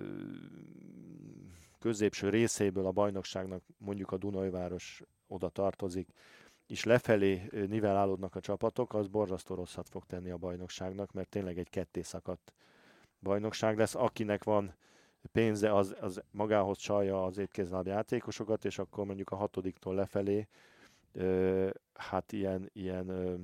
középső 1.79 2.29
részéből 2.29 2.87
a 2.87 2.93
bajnokságnak 2.93 3.63
mondjuk 3.79 4.13
a 4.13 4.17
Dunajváros 4.17 5.03
oda 5.27 5.49
tartozik, 5.49 6.09
és 6.67 6.85
lefelé 6.85 7.49
nivellálódnak 7.51 8.35
a 8.35 8.41
csapatok, 8.41 8.95
az 8.95 9.09
borzasztó 9.09 9.55
rosszat 9.55 9.89
fog 9.89 10.05
tenni 10.05 10.31
a 10.31 10.37
bajnokságnak, 10.37 11.13
mert 11.13 11.29
tényleg 11.29 11.59
egy 11.59 11.71
ketté 11.71 12.03
szakadt 12.03 12.53
bajnokság 13.21 13.79
lesz. 13.79 13.95
Akinek 13.95 14.45
van 14.45 14.75
pénze, 15.33 15.75
az, 15.75 15.97
az 16.01 16.23
magához 16.31 16.79
csalja 16.79 17.25
az 17.25 17.39
étkézláb 17.39 17.87
játékosokat, 17.87 18.65
és 18.65 18.79
akkor 18.79 19.05
mondjuk 19.05 19.31
a 19.31 19.37
hatodiktól 19.37 19.95
lefelé, 19.95 20.49
ö, 21.13 21.69
hát 21.95 22.33
ilyen, 22.33 22.71
ilyen 22.73 23.09
ö, 23.09 23.35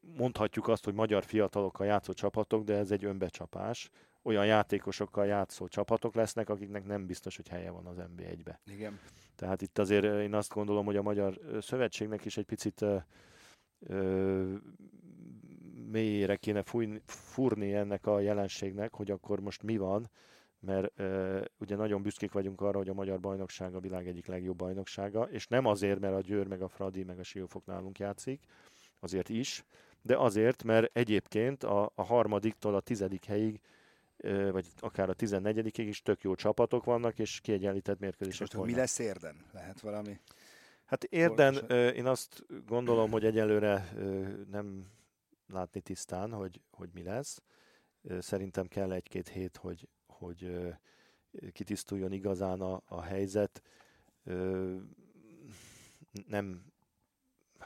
mondhatjuk 0.00 0.68
azt, 0.68 0.84
hogy 0.84 0.94
magyar 0.94 1.24
fiatalokkal 1.24 1.86
játszó 1.86 2.12
csapatok, 2.12 2.64
de 2.64 2.74
ez 2.74 2.90
egy 2.90 3.04
önbecsapás. 3.04 3.90
Olyan 4.22 4.46
játékosokkal 4.46 5.26
játszó 5.26 5.68
csapatok 5.68 6.14
lesznek, 6.14 6.48
akiknek 6.48 6.84
nem 6.84 7.06
biztos, 7.06 7.36
hogy 7.36 7.48
helye 7.48 7.70
van 7.70 7.86
az 7.86 7.96
NB1-be. 7.98 8.60
Igen. 8.66 8.98
Tehát 9.36 9.62
itt 9.62 9.78
azért 9.78 10.04
én 10.04 10.34
azt 10.34 10.52
gondolom, 10.52 10.84
hogy 10.84 10.96
a 10.96 11.02
Magyar 11.02 11.40
Szövetségnek 11.60 12.24
is 12.24 12.36
egy 12.36 12.44
picit 12.44 12.84
ö, 13.80 14.54
mélyére 15.90 16.36
kéne 16.36 16.62
fújni, 16.62 17.00
fúrni 17.06 17.74
ennek 17.74 18.06
a 18.06 18.20
jelenségnek, 18.20 18.94
hogy 18.94 19.10
akkor 19.10 19.40
most 19.40 19.62
mi 19.62 19.76
van, 19.76 20.10
mert 20.60 20.92
ö, 21.00 21.40
ugye 21.58 21.76
nagyon 21.76 22.02
büszkék 22.02 22.32
vagyunk 22.32 22.60
arra, 22.60 22.78
hogy 22.78 22.88
a 22.88 22.94
Magyar 22.94 23.20
Bajnokság 23.20 23.74
a 23.74 23.80
világ 23.80 24.08
egyik 24.08 24.26
legjobb 24.26 24.56
bajnoksága, 24.56 25.22
és 25.22 25.46
nem 25.46 25.66
azért, 25.66 26.00
mert 26.00 26.14
a 26.14 26.20
Győr, 26.20 26.46
meg 26.46 26.62
a 26.62 26.68
Fradi, 26.68 27.02
meg 27.02 27.18
a 27.18 27.22
Siófok 27.22 27.66
nálunk 27.66 27.98
játszik, 27.98 28.44
azért 29.00 29.28
is, 29.28 29.64
de 30.02 30.16
azért, 30.16 30.62
mert 30.64 30.96
egyébként 30.96 31.64
a, 31.64 31.92
a 31.94 32.02
harmadiktól 32.02 32.74
a 32.74 32.80
tizedik 32.80 33.24
helyig 33.24 33.60
vagy 34.50 34.66
akár 34.78 35.08
a 35.08 35.14
14 35.14 35.78
is 35.78 36.02
tök 36.02 36.22
jó 36.22 36.34
csapatok 36.34 36.84
vannak, 36.84 37.18
és 37.18 37.40
kiegyenlített 37.40 37.98
mérkőzések 37.98 38.54
Most 38.54 38.70
mi 38.70 38.74
lesz 38.74 38.98
érden? 38.98 39.44
Lehet 39.52 39.80
valami? 39.80 40.20
Hát 40.84 41.04
érden 41.04 41.54
én 41.92 42.06
azt 42.06 42.44
gondolom, 42.66 43.10
hogy 43.10 43.24
egyelőre 43.24 43.92
nem 44.50 44.86
látni 45.46 45.80
tisztán, 45.80 46.32
hogy, 46.32 46.60
hogy 46.70 46.88
mi 46.92 47.02
lesz. 47.02 47.42
Szerintem 48.18 48.66
kell 48.66 48.92
egy-két 48.92 49.28
hét, 49.28 49.56
hogy, 49.56 49.88
hogy 50.06 50.50
kitisztuljon 51.52 52.12
igazán 52.12 52.60
a, 52.60 52.82
a 52.84 53.00
helyzet. 53.00 53.62
Nem 56.26 56.64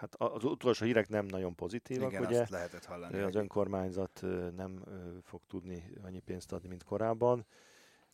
hát 0.01 0.15
az 0.15 0.45
utolsó 0.45 0.85
hírek 0.85 1.09
nem 1.09 1.27
nagyon 1.27 1.55
pozitívak, 1.55 2.11
Igen, 2.11 2.25
ugye? 2.25 2.41
azt 2.41 2.51
lehetett 2.51 2.85
hallani. 2.85 3.19
Az 3.19 3.35
önkormányzat 3.35 4.25
nem 4.57 4.85
fog 5.23 5.41
tudni 5.47 5.93
annyi 6.03 6.21
pénzt 6.21 6.53
adni, 6.53 6.69
mint 6.69 6.85
korábban. 6.85 7.47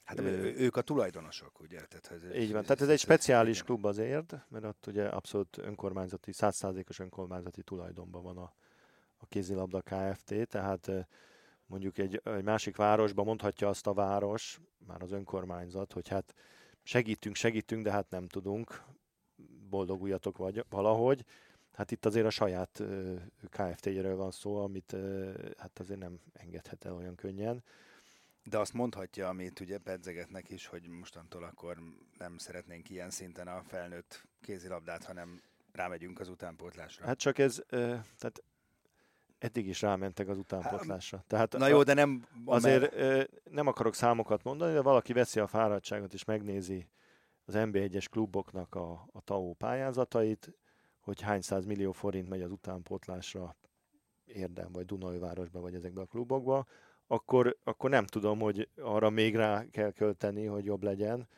Hát 0.04 0.20
ő, 0.20 0.54
ők 0.56 0.76
a 0.76 0.80
tulajdonosok, 0.80 1.60
ugye? 1.60 1.80
Tehát, 1.80 2.10
ez, 2.10 2.40
így 2.40 2.52
van, 2.52 2.62
tehát 2.62 2.80
ez 2.80 2.88
egy 2.88 2.98
speciális 2.98 3.62
klub 3.62 3.84
azért, 3.84 4.36
mert 4.48 4.64
ott 4.64 4.86
ugye 4.86 5.08
abszolút 5.08 5.58
önkormányzati, 5.58 6.32
százszázalékos 6.32 6.98
önkormányzati 6.98 7.62
tulajdonban 7.62 8.22
van 8.22 8.36
a, 8.36 8.52
a 9.16 9.26
kézilabda 9.26 9.80
Kft. 9.80 10.48
Tehát 10.48 10.90
mondjuk 11.66 11.98
egy, 11.98 12.20
egy 12.24 12.44
másik 12.44 12.76
városban 12.76 13.24
mondhatja 13.24 13.68
azt 13.68 13.86
a 13.86 13.92
város, 13.92 14.60
már 14.86 15.02
az 15.02 15.12
önkormányzat, 15.12 15.92
hogy 15.92 16.08
hát 16.08 16.34
segítünk, 16.82 17.34
segítünk, 17.34 17.84
de 17.84 17.90
hát 17.90 18.10
nem 18.10 18.28
tudunk, 18.28 18.82
boldoguljatok 19.68 20.38
vagy 20.38 20.64
valahogy. 20.68 21.24
Hát 21.76 21.90
itt 21.90 22.04
azért 22.04 22.26
a 22.26 22.30
saját 22.30 22.82
KFT-ről 23.50 24.16
van 24.16 24.30
szó, 24.30 24.62
amit 24.62 24.96
hát 25.56 25.78
azért 25.78 26.00
nem 26.00 26.20
engedhet 26.32 26.84
el 26.84 26.94
olyan 26.94 27.14
könnyen. 27.14 27.62
De 28.44 28.58
azt 28.58 28.72
mondhatja, 28.72 29.28
amit 29.28 29.60
ugye 29.60 29.78
pedzegetnek 29.78 30.50
is, 30.50 30.66
hogy 30.66 30.88
mostantól 30.88 31.44
akkor 31.44 31.78
nem 32.18 32.38
szeretnénk 32.38 32.90
ilyen 32.90 33.10
szinten 33.10 33.48
a 33.48 33.62
felnőtt 33.62 34.26
kézilabdát, 34.40 35.04
hanem 35.04 35.42
rámegyünk 35.72 36.20
az 36.20 36.28
utánpótlásra. 36.28 37.06
Hát 37.06 37.18
csak 37.18 37.38
ez, 37.38 37.62
tehát 38.18 38.42
eddig 39.38 39.66
is 39.66 39.82
rámentek 39.82 40.28
az 40.28 40.38
utánpótlásra. 40.38 41.24
Tehát 41.26 41.52
Na 41.52 41.66
jó, 41.66 41.82
de 41.82 41.94
nem... 41.94 42.26
Azért 42.44 42.94
nem 43.50 43.66
akarok 43.66 43.94
számokat 43.94 44.42
mondani, 44.42 44.72
de 44.72 44.80
valaki 44.82 45.12
veszi 45.12 45.40
a 45.40 45.46
fáradtságot 45.46 46.12
és 46.12 46.24
megnézi 46.24 46.88
az 47.44 47.54
NB1-es 47.56 48.06
kluboknak 48.10 48.74
a, 48.74 49.08
a 49.12 49.20
TAO 49.20 49.52
pályázatait, 49.52 50.52
hogy 51.06 51.20
hány 51.20 51.40
száz 51.40 51.64
millió 51.64 51.92
forint 51.92 52.28
megy 52.28 52.42
az 52.42 52.50
utánpótlásra 52.50 53.56
Érdem, 54.24 54.68
vagy 54.72 54.84
Dunajvárosba, 54.84 55.60
vagy 55.60 55.74
ezekbe 55.74 56.00
a 56.00 56.04
klubokba, 56.04 56.66
akkor, 57.06 57.56
akkor 57.64 57.90
nem 57.90 58.06
tudom, 58.06 58.38
hogy 58.38 58.68
arra 58.76 59.10
még 59.10 59.36
rá 59.36 59.64
kell 59.70 59.90
költeni, 59.90 60.44
hogy 60.44 60.64
jobb 60.64 60.82
legyen. 60.82 61.28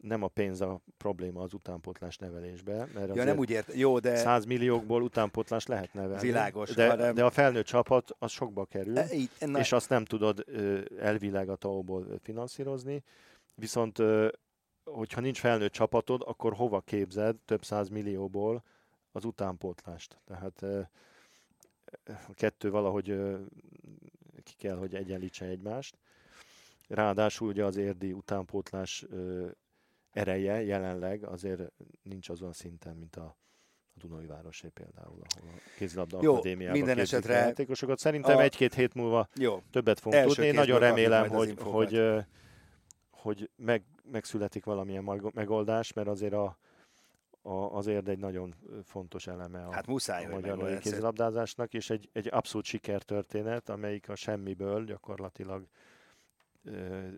Nem 0.00 0.22
a 0.22 0.28
pénz 0.28 0.60
a 0.60 0.80
probléma 0.96 1.42
az 1.42 1.52
utánpótlás 1.52 2.18
nevelésbe. 2.18 2.88
Mert 2.94 3.14
ja, 3.14 3.24
nem 3.24 3.38
úgy 3.38 3.50
ért, 3.50 3.74
jó, 3.74 3.98
de... 3.98 4.16
100 4.16 4.44
milliókból 4.44 5.02
utánpótlás 5.02 5.66
lehet 5.66 5.94
nevelni. 5.94 6.26
Világos. 6.26 6.74
De, 6.74 6.88
hanem... 6.88 7.14
de 7.14 7.24
a 7.24 7.30
felnőtt 7.30 7.66
csapat 7.66 8.16
az 8.18 8.30
sokba 8.30 8.64
kerül, 8.64 8.98
E, 8.98 9.12
így, 9.12 9.30
na, 9.38 9.58
és 9.58 9.72
azt 9.72 9.88
nem 9.88 10.04
tudod 10.04 10.44
elvileg 10.98 11.48
a 11.48 11.56
TAO-ból 11.56 12.06
finanszírozni. 12.22 13.02
Viszont, 13.54 14.02
hogyha 14.84 15.20
nincs 15.20 15.38
felnőtt 15.38 15.72
csapatod, 15.72 16.22
akkor 16.26 16.54
hova 16.54 16.80
képzed 16.80 17.36
több 17.44 17.64
száz 17.64 17.88
millióból 17.88 18.62
az 19.14 19.24
utánpótlást? 19.24 20.18
Tehát 20.24 20.62
a 22.04 22.34
kettő 22.34 22.70
valahogy 22.70 23.06
ki 24.42 24.54
kell, 24.58 24.76
hogy 24.76 24.94
egyenlítse 24.94 25.44
egymást. 25.44 25.98
Ráadásul 26.88 27.48
ugye 27.48 27.64
az 27.64 27.76
érdi 27.76 28.12
utánpótlás 28.12 29.04
ereje 30.12 30.62
jelenleg 30.62 31.24
azért 31.24 31.72
nincs 32.02 32.28
azon 32.28 32.52
szinten, 32.52 32.96
mint 32.96 33.16
a, 33.16 33.36
a 33.94 34.06
Dunai 34.06 34.26
Városé 34.26 34.68
például, 34.68 35.20
ahol 35.34 35.50
a 35.56 35.60
kézilabda 35.76 36.18
Jó, 36.22 36.32
akadémiában 36.32 36.76
minden 36.76 36.98
esetre 36.98 37.34
a 37.34 37.38
játékosokat. 37.44 37.98
Szerintem 37.98 38.36
a- 38.36 38.42
egy-két 38.42 38.74
hét 38.74 38.94
múlva 38.94 39.28
jó. 39.34 39.62
többet 39.70 40.00
fogunk 40.00 40.22
Első 40.22 40.34
tudni. 40.34 40.46
Én 40.50 40.54
nagyon 40.54 40.78
remélem, 40.78 41.28
hogy, 41.28 41.54
hogy, 41.58 42.00
hogy 43.10 43.50
meg, 43.56 43.84
megszületik 44.10 44.64
valamilyen 44.64 45.30
megoldás, 45.34 45.92
mert 45.92 46.08
azért 46.08 46.32
a, 46.32 46.58
a, 47.46 47.76
azért 47.76 48.08
egy 48.08 48.18
nagyon 48.18 48.54
fontos 48.84 49.26
eleme 49.26 49.64
a, 49.64 49.72
Hát 49.72 49.86
muszáj, 49.86 50.24
a 50.24 50.28
magyar 50.28 50.78
kézilabdázásnak, 50.78 51.74
és 51.74 51.90
egy, 51.90 52.08
egy 52.12 52.28
abszolút 52.30 52.66
sikertörténet, 52.66 53.68
amelyik 53.68 54.08
a 54.08 54.14
semmiből 54.14 54.84
gyakorlatilag 54.84 55.66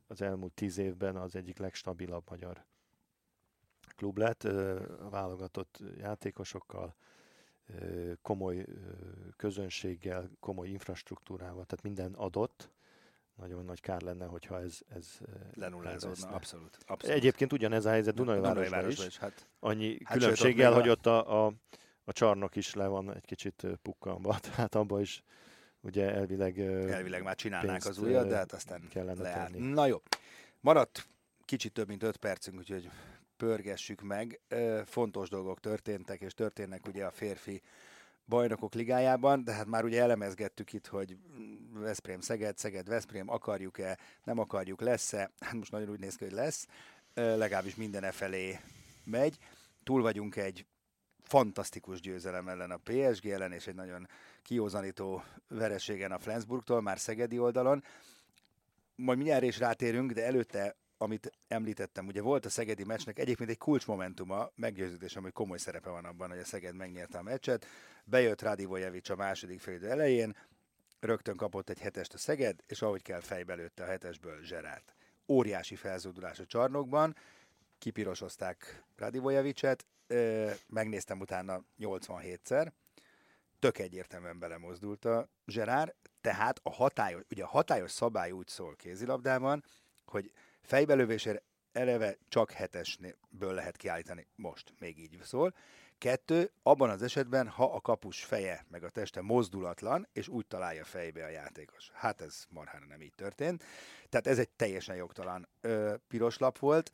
az 0.07 0.23
elmúlt 0.23 0.53
tíz 0.53 0.79
évben 0.79 1.17
az 1.17 1.37
egyik 1.37 1.59
legstabilabb 1.59 2.31
magyar 2.31 2.65
klub 3.97 4.19
lett, 4.19 4.43
válogatott 5.11 5.83
játékosokkal, 5.99 6.95
komoly 8.23 8.65
közönséggel, 9.37 10.31
komoly 10.41 10.69
infrastruktúrával, 10.69 11.65
tehát 11.65 11.83
minden 11.83 12.13
adott. 12.13 12.71
Nagyon 13.37 13.65
nagy 13.65 13.81
kár 13.81 14.01
lenne, 14.03 14.27
hogyha 14.27 14.61
ez, 14.61 14.79
ez 14.89 15.19
Lenullázódna, 15.55 16.29
abszolút. 16.29 16.79
abszolút. 16.87 17.17
Egyébként 17.17 17.53
ugyanez 17.53 17.85
a 17.85 17.91
helyzet 17.91 18.15
Dunajvárosban 18.15 18.65
Dunajvárosban 18.65 19.07
is. 19.07 19.19
Hát, 19.19 19.47
Annyi 19.61 19.99
Hát 20.05 20.19
különbséggel, 20.19 20.73
hogy 20.73 20.89
ott 20.89 21.07
a, 21.07 21.45
a, 21.47 21.53
a 22.05 22.13
csarnok 22.13 22.57
is 22.57 22.75
le 22.75 22.87
van 22.87 23.15
egy 23.15 23.25
kicsit 23.25 23.67
pukkanva, 23.83 24.39
tehát 24.55 24.75
abban 24.75 25.01
is 25.01 25.23
ugye 25.81 26.15
elvileg, 26.15 26.59
elvileg 26.61 27.23
már 27.23 27.35
csinálnák 27.35 27.85
az 27.85 27.99
újat, 27.99 28.29
de 28.29 28.37
hát 28.37 28.53
aztán 28.53 28.89
kellene 28.89 29.23
leállt. 29.23 29.53
tenni. 29.53 29.73
Na 29.73 29.87
jó. 29.87 30.03
Maradt 30.61 31.09
kicsit 31.45 31.73
több 31.73 31.89
mint 31.89 32.03
öt 32.03 32.17
percünk, 32.17 32.59
úgyhogy 32.59 32.91
pörgessük 33.37 34.03
meg. 34.03 34.41
Fontos 34.85 35.29
dolgok 35.29 35.61
történtek, 35.61 36.21
és 36.21 36.35
történnek 36.35 36.87
ugye 36.87 37.05
a 37.05 37.11
férfi 37.11 37.63
bajnokok 38.27 38.75
ligájában, 38.75 39.45
de 39.45 39.53
hát 39.53 39.67
már 39.67 39.85
ugye 39.85 40.03
elemezgettük 40.03 40.73
itt, 40.73 40.87
hogy 40.87 41.17
Veszprém, 41.73 42.21
Szeged, 42.21 42.59
Szeged, 42.59 42.89
Veszprém, 42.89 43.29
akarjuk-e, 43.31 43.99
nem 44.25 44.39
akarjuk, 44.39 44.81
lesz-e, 44.81 45.31
hát 45.39 45.53
most 45.53 45.73
nagyon 45.73 45.89
úgy 45.89 46.01
néz 46.01 46.17
ki, 46.17 46.25
hogy 46.25 46.33
lesz, 46.33 46.67
legalábbis 47.15 47.75
minden 47.75 48.05
e 48.05 48.13
felé 48.13 48.59
megy. 49.05 49.39
Túl 49.85 50.03
vagyunk 50.03 50.37
egy 50.37 50.67
fantasztikus 51.23 52.01
győzelem 52.01 52.49
ellen 52.49 52.71
a 52.71 52.81
PSG 52.85 53.27
ellen, 53.27 53.53
és 53.53 53.67
egy 53.67 53.75
nagyon 53.75 54.09
kiózanító 54.43 55.23
vereségen 55.49 56.13
a 56.13 56.19
Flensburgtól, 56.19 56.81
már 56.81 56.99
szegedi 56.99 57.39
oldalon. 57.39 57.85
Majd 58.95 59.19
mindjárt 59.19 59.45
is 59.45 59.59
rátérünk, 59.59 60.13
de 60.13 60.25
előtte, 60.25 60.77
amit 60.99 61.31
említettem, 61.49 62.07
ugye 62.07 62.21
volt 62.21 62.45
a 62.45 62.49
szegedi 62.49 62.85
meccsnek 62.85 63.19
egyébként 63.19 63.51
egy 63.51 63.59
kulcsmomentuma, 63.59 64.51
meggyőződésem, 64.55 65.23
hogy 65.23 65.33
komoly 65.33 65.59
szerepe 65.59 65.91
van 65.91 66.05
abban, 66.05 66.29
hogy 66.29 66.39
a 66.39 66.45
Szeged 66.45 66.75
megnyerte 66.75 67.19
a 67.19 67.23
meccset. 67.23 67.67
Bejött 68.05 68.43
Radivojevic 68.43 69.09
a 69.09 69.17
második 69.17 69.61
félidő 69.61 69.91
elején, 69.91 70.37
rögtön 71.01 71.37
kapott 71.37 71.69
egy 71.69 71.81
hetest 71.81 72.15
a 72.15 72.19
Szeged, 72.19 72.61
és 72.67 72.83
ahogy 72.83 73.03
kell 73.03 73.21
fejbe 73.21 73.55
lőtte 73.55 73.83
a 73.83 73.87
hetesből 73.87 74.43
Zserárt. 74.43 74.95
Óriási 75.29 75.77
felzódulás 75.77 76.39
a 76.39 76.47
csarnokban, 76.47 77.17
kipirosozták 77.79 78.85
Radivojevicet, 78.97 79.87
megnéztem 80.67 81.21
utána 81.21 81.65
87-szer, 81.79 82.73
tök 83.59 83.79
egyértelműen 83.79 84.39
belemozdult 84.39 85.05
a 85.05 85.29
Zserár, 85.47 85.95
tehát 86.21 86.61
a 86.63 86.71
hatályos, 86.71 87.23
ugye 87.31 87.45
a 87.45 87.47
hatályos 87.47 87.91
szabály 87.91 88.31
úgy 88.31 88.49
szól 88.49 88.77
kézilabdában, 88.77 89.65
hogy 90.05 90.33
fejbelövésére 90.67 91.43
eleve 91.73 92.17
csak 92.29 92.51
hetesből 92.51 93.55
lehet 93.55 93.77
kiállítani. 93.77 94.27
Most 94.35 94.73
még 94.79 94.99
így 94.99 95.19
szól. 95.23 95.55
Kettő, 95.99 96.51
abban 96.63 96.91
az 96.91 97.03
esetben, 97.03 97.49
ha 97.49 97.65
a 97.65 97.81
kapus 97.81 98.25
feje 98.25 98.65
meg 98.71 98.85
a 98.85 98.89
teste 98.89 99.21
mozdulatlan, 99.21 100.09
és 100.13 100.29
úgy 100.29 100.47
találja 100.47 100.85
fejbe 100.85 101.25
a 101.25 101.29
játékos. 101.29 101.91
Hát 101.93 102.21
ez 102.21 102.45
marhára 102.49 102.87
nem 102.87 103.01
így 103.01 103.15
történt. 103.15 103.65
Tehát 104.09 104.27
ez 104.27 104.39
egy 104.39 104.49
teljesen 104.49 104.97
jogtalan 104.97 105.49
ö, 105.61 105.95
piros 106.09 106.39
lap 106.39 106.59
volt. 106.59 106.91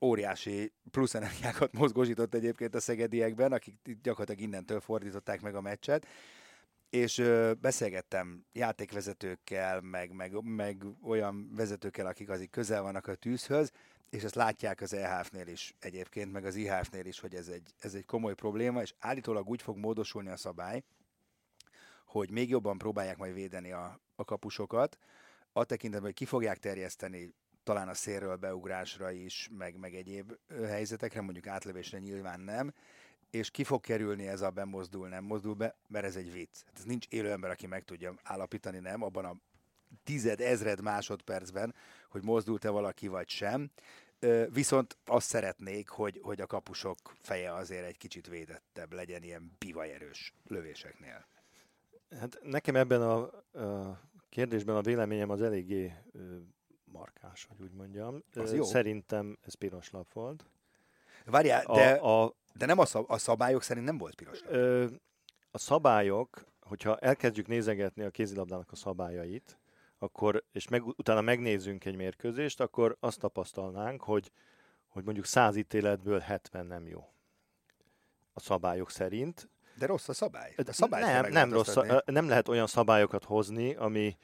Óriási 0.00 0.72
plusz 0.90 1.14
energiákat 1.14 1.72
mozgósított 1.72 2.34
egyébként 2.34 2.74
a 2.74 2.80
szegediekben, 2.80 3.52
akik 3.52 3.74
gyakorlatilag 4.02 4.40
innentől 4.40 4.80
fordították 4.80 5.40
meg 5.40 5.54
a 5.54 5.60
meccset 5.60 6.06
és 6.90 7.18
ö, 7.18 7.52
beszélgettem 7.60 8.44
játékvezetőkkel, 8.52 9.80
meg, 9.80 10.12
meg, 10.12 10.42
meg 10.42 10.84
olyan 11.02 11.50
vezetőkkel, 11.54 12.06
akik 12.06 12.28
azért 12.28 12.50
közel 12.50 12.82
vannak 12.82 13.06
a 13.06 13.14
tűzhöz, 13.14 13.72
és 14.10 14.22
ezt 14.22 14.34
látják 14.34 14.80
az 14.80 14.92
EHF-nél 14.92 15.46
is 15.46 15.74
egyébként, 15.78 16.32
meg 16.32 16.44
az 16.44 16.54
IHF-nél 16.54 17.06
is, 17.06 17.20
hogy 17.20 17.34
ez 17.34 17.48
egy, 17.48 17.72
ez 17.78 17.94
egy 17.94 18.04
komoly 18.04 18.34
probléma, 18.34 18.80
és 18.80 18.94
állítólag 18.98 19.48
úgy 19.48 19.62
fog 19.62 19.76
módosulni 19.76 20.28
a 20.28 20.36
szabály, 20.36 20.82
hogy 22.04 22.30
még 22.30 22.48
jobban 22.48 22.78
próbálják 22.78 23.16
majd 23.16 23.34
védeni 23.34 23.72
a, 23.72 24.00
a 24.14 24.24
kapusokat, 24.24 24.98
a 25.52 25.64
tekintetben, 25.64 26.08
hogy 26.08 26.18
ki 26.18 26.24
fogják 26.24 26.58
terjeszteni 26.58 27.34
talán 27.62 27.88
a 27.88 27.94
szélről 27.94 28.36
beugrásra 28.36 29.10
is, 29.10 29.48
meg, 29.58 29.76
meg 29.76 29.94
egyéb 29.94 30.32
helyzetekre, 30.66 31.20
mondjuk 31.20 31.46
átlövésre 31.46 31.98
nyilván 31.98 32.40
nem, 32.40 32.72
és 33.30 33.50
ki 33.50 33.64
fog 33.64 33.80
kerülni 33.80 34.28
ez 34.28 34.40
a 34.40 34.50
bemozdul, 34.50 35.08
nem 35.08 35.24
mozdul 35.24 35.54
be, 35.54 35.76
mert 35.88 36.04
ez 36.04 36.16
egy 36.16 36.32
vicc. 36.32 36.64
Hát 36.66 36.76
ez 36.76 36.84
nincs 36.84 37.06
élő 37.08 37.30
ember, 37.30 37.50
aki 37.50 37.66
meg 37.66 37.84
tudja 37.84 38.14
állapítani, 38.22 38.78
nem, 38.78 39.02
abban 39.02 39.24
a 39.24 39.36
tized, 40.04 40.40
ezred 40.40 40.80
másodpercben, 40.82 41.74
hogy 42.08 42.24
mozdult-e 42.24 42.68
valaki 42.68 43.06
vagy 43.06 43.28
sem. 43.28 43.70
Viszont 44.48 44.96
azt 45.04 45.26
szeretnék, 45.26 45.88
hogy, 45.88 46.20
hogy 46.22 46.40
a 46.40 46.46
kapusok 46.46 46.96
feje 47.20 47.54
azért 47.54 47.86
egy 47.86 47.96
kicsit 47.96 48.26
védettebb 48.26 48.92
legyen 48.92 49.22
ilyen 49.22 49.52
bivajerős 49.58 50.34
lövéseknél. 50.46 51.26
Hát 52.20 52.38
nekem 52.42 52.76
ebben 52.76 53.02
a, 53.02 53.16
a 53.58 54.00
kérdésben 54.28 54.76
a 54.76 54.80
véleményem 54.80 55.30
az 55.30 55.42
eléggé 55.42 55.94
markás, 56.84 57.46
hogy 57.48 57.60
úgy 57.60 57.72
mondjam. 57.72 58.22
Az 58.34 58.52
jó. 58.52 58.64
Szerintem 58.64 59.38
ez 59.46 59.54
piros 59.54 59.90
lap 59.90 60.12
volt. 60.12 60.44
Várjál, 61.24 61.64
A, 61.64 61.74
de, 61.74 61.92
a, 61.92 62.34
de 62.58 62.66
nem 62.66 62.78
a, 62.78 62.86
szab- 62.86 63.10
a 63.10 63.18
szabályok 63.18 63.62
szerint 63.62 63.86
nem 63.86 63.98
volt 63.98 64.14
piros. 64.14 64.40
lap. 64.40 64.52
ö, 64.52 64.86
a 65.50 65.58
szabályok, 65.58 66.46
hogyha 66.60 66.96
elkezdjük 66.96 67.46
nézegetni 67.46 68.02
a 68.02 68.10
kézilabdának 68.10 68.72
a 68.72 68.76
szabályait, 68.76 69.58
akkor, 69.98 70.44
és 70.52 70.68
meg, 70.68 70.86
utána 70.86 71.20
megnézzünk 71.20 71.84
egy 71.84 71.96
mérkőzést, 71.96 72.60
akkor 72.60 72.96
azt 73.00 73.18
tapasztalnánk, 73.18 74.02
hogy, 74.02 74.32
hogy 74.88 75.04
mondjuk 75.04 75.26
100 75.26 75.56
ítéletből 75.56 76.18
70 76.18 76.66
nem 76.66 76.86
jó. 76.86 77.08
A 78.32 78.40
szabályok 78.40 78.90
szerint. 78.90 79.50
De 79.74 79.86
rossz 79.86 80.08
a 80.08 80.12
szabály. 80.12 80.54
A 80.56 80.72
szabályt 80.72 81.04
kell 81.04 81.20
nem, 81.20 81.30
nem, 81.30 81.52
rossz, 81.52 81.66
megváltoztatni. 81.66 82.12
nem 82.12 82.28
lehet 82.28 82.48
olyan 82.48 82.66
szabályokat 82.66 83.24
hozni, 83.24 83.74
ami 83.74 84.16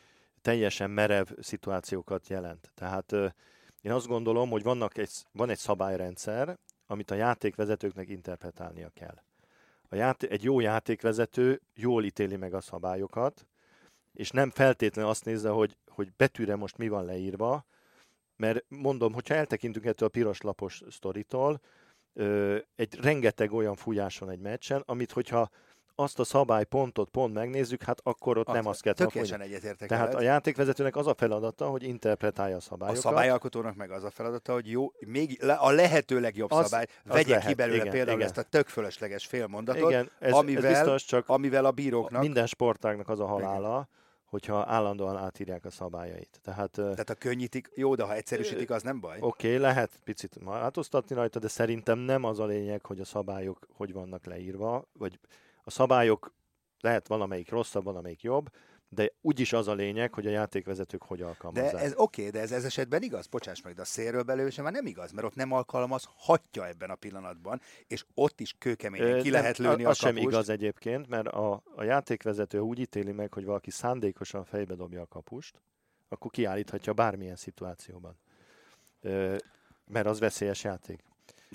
teljesen 0.43 0.91
merev 0.91 1.27
szituációkat 1.41 2.29
jelent. 2.29 2.73
Tehát 2.75 3.13
én 3.81 3.93
azt 3.93 4.07
gondolom, 4.07 4.51
hogy 4.51 4.63
vannak 4.63 4.99
egy, 4.99 5.11
van 5.33 5.51
egy 5.51 5.59
szabályrendszer, 5.59 6.59
amit 6.87 7.11
a 7.11 7.15
játékvezetőknek 7.15 8.09
interpretálnia 8.09 8.89
kell. 8.89 9.23
A 9.89 9.95
játé- 9.95 10.31
egy 10.31 10.43
jó 10.43 10.61
játékvezető 10.61 11.61
jól 11.75 12.05
ítéli 12.05 12.37
meg 12.37 12.55
a 12.55 12.61
szabályokat, 12.61 13.47
és 14.13 14.31
nem 14.31 14.51
feltétlenül 14.51 15.11
azt 15.11 15.25
nézze, 15.25 15.49
hogy, 15.49 15.77
hogy 15.87 16.13
betűre 16.17 16.57
most 16.57 16.79
mi 16.79 16.89
van 16.89 17.05
leírva, 17.05 17.67
mert 18.37 18.65
mondom, 18.69 19.13
hogyha 19.13 19.35
eltekintünk 19.35 19.85
ettől 19.85 20.09
a 20.09 20.11
piros 20.11 20.41
lapos 20.41 20.83
sztoritól, 20.91 21.61
egy 22.75 22.95
rengeteg 23.01 23.53
olyan 23.53 23.75
fújás 23.75 24.19
van 24.19 24.31
egy 24.31 24.41
meccsen, 24.41 24.83
amit 24.87 25.13
hogyha 25.13 25.51
azt 25.95 26.19
a 26.19 26.25
szabálypontot 26.25 27.09
pont 27.09 27.35
megnézzük, 27.35 27.83
hát 27.83 28.01
akkor 28.03 28.39
ott 28.39 28.47
nem 28.47 28.67
azt 28.67 28.83
kell 28.83 28.93
Tökéletesen 28.93 29.41
egyetértek 29.41 29.89
Tehát 29.89 30.07
veled. 30.07 30.21
a 30.21 30.25
játékvezetőnek 30.25 30.97
az 30.97 31.07
a 31.07 31.15
feladata, 31.15 31.67
hogy 31.67 31.83
interpretálja 31.83 32.55
a 32.55 32.59
A 32.59 32.61
szabályokat. 32.61 33.03
szabályalkotónak 33.03 33.75
meg 33.75 33.91
az 33.91 34.05
a 34.05 34.11
feladata, 34.11 34.53
hogy 34.53 34.71
jó, 34.71 34.93
még 35.07 35.39
le, 35.43 35.53
a 35.53 35.71
lehető 35.71 36.21
legjobb 36.21 36.53
Az- 36.53 36.65
szabály, 36.65 36.87
az 37.05 37.15
vegye 37.15 37.29
lehet, 37.29 37.47
ki 37.47 37.55
belőle 37.55 37.77
igen, 37.81 37.91
például 37.91 38.17
igen. 38.17 38.29
ezt 38.29 38.39
a 38.39 38.43
tök 38.43 38.69
fölösleges 38.69 39.27
félmondatot, 39.27 39.91
Igen, 39.91 40.11
ez, 40.19 40.33
amivel, 40.33 40.65
ez 40.65 40.79
biztos, 40.79 41.05
csak 41.05 41.29
amivel 41.29 41.65
a 41.65 41.71
bíróknak, 41.71 42.23
minden 42.23 42.47
sportágnak 42.47 43.09
az 43.09 43.21
a 43.21 43.27
halála, 43.27 43.89
hogyha 44.25 44.65
állandóan 44.67 45.17
átírják 45.17 45.65
a 45.65 45.71
szabályait. 45.71 46.41
Tehát 46.43 46.71
tehát 46.71 47.11
a 47.11 47.15
könnyítik, 47.15 47.71
jó, 47.75 47.95
de 47.95 48.03
ha 48.03 48.15
egyszerűsítik, 48.15 48.71
az 48.71 48.83
nem 48.83 49.01
baj. 49.01 49.17
Oké, 49.21 49.47
okay, 49.47 49.59
lehet 49.61 50.01
picit 50.05 50.37
változtatni 50.45 51.15
rajta, 51.15 51.39
de 51.39 51.49
szerintem 51.49 51.99
nem 51.99 52.25
az 52.25 52.39
a 52.39 52.45
lényeg, 52.47 52.85
hogy 52.87 53.01
a 53.01 53.05
szabályok 53.05 53.69
hogy 53.77 53.93
vannak 53.93 54.25
leírva, 54.25 54.85
vagy 54.99 55.19
a 55.65 55.71
szabályok 55.71 56.35
lehet 56.81 57.09
valamelyik 57.09 57.51
rosszabb, 57.51 57.85
valamelyik 57.85 58.23
jobb, 58.23 58.51
de 58.89 59.13
úgyis 59.21 59.53
az 59.53 59.69
a 59.69 59.75
lényeg, 59.75 60.15
hogy 60.15 60.27
a 60.27 60.31
játékvezetők 60.31 61.03
hogy 61.03 61.19
De 61.19 61.25
alkalmazzák. 61.25 61.83
ez 61.83 61.93
oké, 61.97 62.31
de 62.31 62.41
ez, 62.41 62.53
ez 62.53 62.65
esetben 62.65 63.03
igaz, 63.03 63.27
bocsáss 63.27 63.61
meg, 63.63 63.75
de 63.75 63.81
a 63.81 63.85
szélről 63.85 64.23
belül 64.23 64.51
sem 64.51 64.65
már 64.65 64.73
nem 64.73 64.87
igaz, 64.87 65.13
mert 65.13 65.27
ott 65.27 65.35
nem 65.35 65.53
alkalmazhatja 65.53 66.67
ebben 66.67 66.91
a 66.91 66.95
pillanatban, 66.95 67.61
és 67.87 68.05
ott 68.15 68.41
is 68.41 68.55
kőkeményen 68.59 69.23
ki 69.23 69.31
nem, 69.31 69.41
lehet 69.41 69.59
lőni 69.59 69.85
a 69.85 69.95
sem 69.95 70.15
kapust. 70.15 70.29
igaz 70.29 70.49
egyébként, 70.49 71.09
mert 71.09 71.27
a, 71.27 71.63
a 71.77 71.83
játékvezető 71.83 72.59
úgy 72.59 72.79
ítéli 72.79 73.13
meg, 73.13 73.33
hogy 73.33 73.45
valaki 73.45 73.71
szándékosan 73.71 74.45
fejbe 74.45 74.75
dobja 74.75 75.01
a 75.01 75.07
kapust, 75.07 75.63
akkor 76.09 76.31
kiállíthatja 76.31 76.93
bármilyen 76.93 77.37
szituációban. 77.37 78.19
Ö, 79.01 79.37
mert 79.87 80.07
az 80.07 80.19
veszélyes 80.19 80.65
játék. 80.65 81.03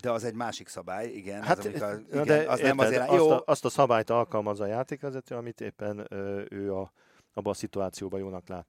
De 0.01 0.11
az 0.11 0.23
egy 0.23 0.33
másik 0.33 0.67
szabály, 0.67 1.07
igen. 1.07 1.41
Hát, 1.41 1.57
az, 1.57 1.65
amikor, 1.65 2.03
na 2.11 2.21
igen, 2.21 2.25
de 2.25 2.51
az 2.51 2.59
nem 2.59 2.77
érted, 2.77 2.85
azért, 2.87 3.09
azt, 3.09 3.17
jó, 3.17 3.29
a, 3.29 3.43
azt 3.45 3.65
a 3.65 3.69
szabályt 3.69 4.09
alkalmazza 4.09 4.63
a 4.63 4.67
játékvezető, 4.67 5.35
amit 5.35 5.61
éppen 5.61 6.05
ö, 6.09 6.41
ő 6.49 6.73
a, 6.73 6.91
abban 7.33 7.51
a 7.51 7.55
szituációban 7.55 8.19
jónak 8.19 8.47
lát. 8.47 8.67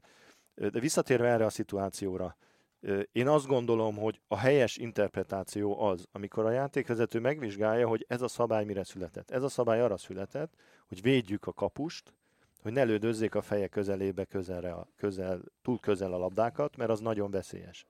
Ö, 0.54 0.68
De 0.68 0.80
visszatérve 0.80 1.28
erre 1.28 1.44
a 1.44 1.50
szituációra, 1.50 2.36
én 3.12 3.28
azt 3.28 3.46
gondolom, 3.46 3.96
hogy 3.96 4.20
a 4.28 4.36
helyes 4.36 4.76
interpretáció 4.76 5.80
az, 5.82 6.08
amikor 6.12 6.46
a 6.46 6.50
játékvezető 6.50 7.20
megvizsgálja, 7.20 7.88
hogy 7.88 8.04
ez 8.08 8.22
a 8.22 8.28
szabály 8.28 8.64
mire 8.64 8.84
született. 8.84 9.30
Ez 9.30 9.42
a 9.42 9.48
szabály 9.48 9.80
arra 9.80 9.96
született, 9.96 10.54
hogy 10.88 11.02
védjük 11.02 11.46
a 11.46 11.52
kapust, 11.52 12.14
hogy 12.62 12.72
ne 12.72 12.82
lődözzék 12.82 13.34
a 13.34 13.42
feje 13.42 13.68
közelébe 13.68 14.24
közelre, 14.24 14.76
közel, 14.96 15.40
túl 15.62 15.78
közel 15.78 16.12
a 16.12 16.18
labdákat, 16.18 16.76
mert 16.76 16.90
az 16.90 17.00
nagyon 17.00 17.30
veszélyes. 17.30 17.86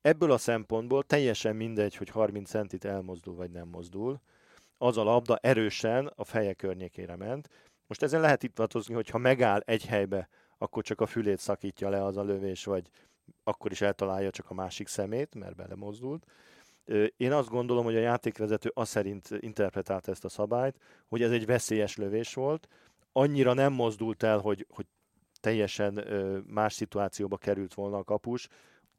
Ebből 0.00 0.32
a 0.32 0.38
szempontból 0.38 1.02
teljesen 1.02 1.56
mindegy, 1.56 1.96
hogy 1.96 2.08
30 2.08 2.50
centit 2.50 2.84
elmozdul 2.84 3.34
vagy 3.34 3.50
nem 3.50 3.68
mozdul. 3.68 4.20
Az 4.78 4.96
a 4.96 5.02
labda 5.02 5.36
erősen 5.36 6.12
a 6.14 6.24
feje 6.24 6.54
környékére 6.54 7.16
ment. 7.16 7.48
Most 7.86 8.02
ezen 8.02 8.20
lehet 8.20 8.42
itt 8.42 8.56
vatozni, 8.56 8.94
hogy 8.94 9.08
ha 9.08 9.18
megáll 9.18 9.60
egy 9.60 9.86
helybe, 9.86 10.28
akkor 10.58 10.82
csak 10.82 11.00
a 11.00 11.06
fülét 11.06 11.38
szakítja 11.38 11.88
le 11.88 12.04
az 12.04 12.16
a 12.16 12.22
lövés, 12.22 12.64
vagy 12.64 12.90
akkor 13.44 13.70
is 13.70 13.80
eltalálja 13.80 14.30
csak 14.30 14.50
a 14.50 14.54
másik 14.54 14.88
szemét, 14.88 15.34
mert 15.34 15.56
belemozdult. 15.56 16.26
Én 17.16 17.32
azt 17.32 17.48
gondolom, 17.48 17.84
hogy 17.84 17.96
a 17.96 18.00
játékvezető 18.00 18.70
azt 18.74 18.90
szerint 18.90 19.28
interpretálta 19.40 20.10
ezt 20.10 20.24
a 20.24 20.28
szabályt, 20.28 20.78
hogy 21.08 21.22
ez 21.22 21.30
egy 21.30 21.46
veszélyes 21.46 21.96
lövés 21.96 22.34
volt, 22.34 22.68
annyira 23.12 23.52
nem 23.52 23.72
mozdult 23.72 24.22
el, 24.22 24.38
hogy, 24.38 24.66
hogy 24.68 24.86
teljesen 25.40 26.04
más 26.46 26.72
szituációba 26.72 27.36
került 27.36 27.74
volna 27.74 27.96
a 27.96 28.04
kapus, 28.04 28.48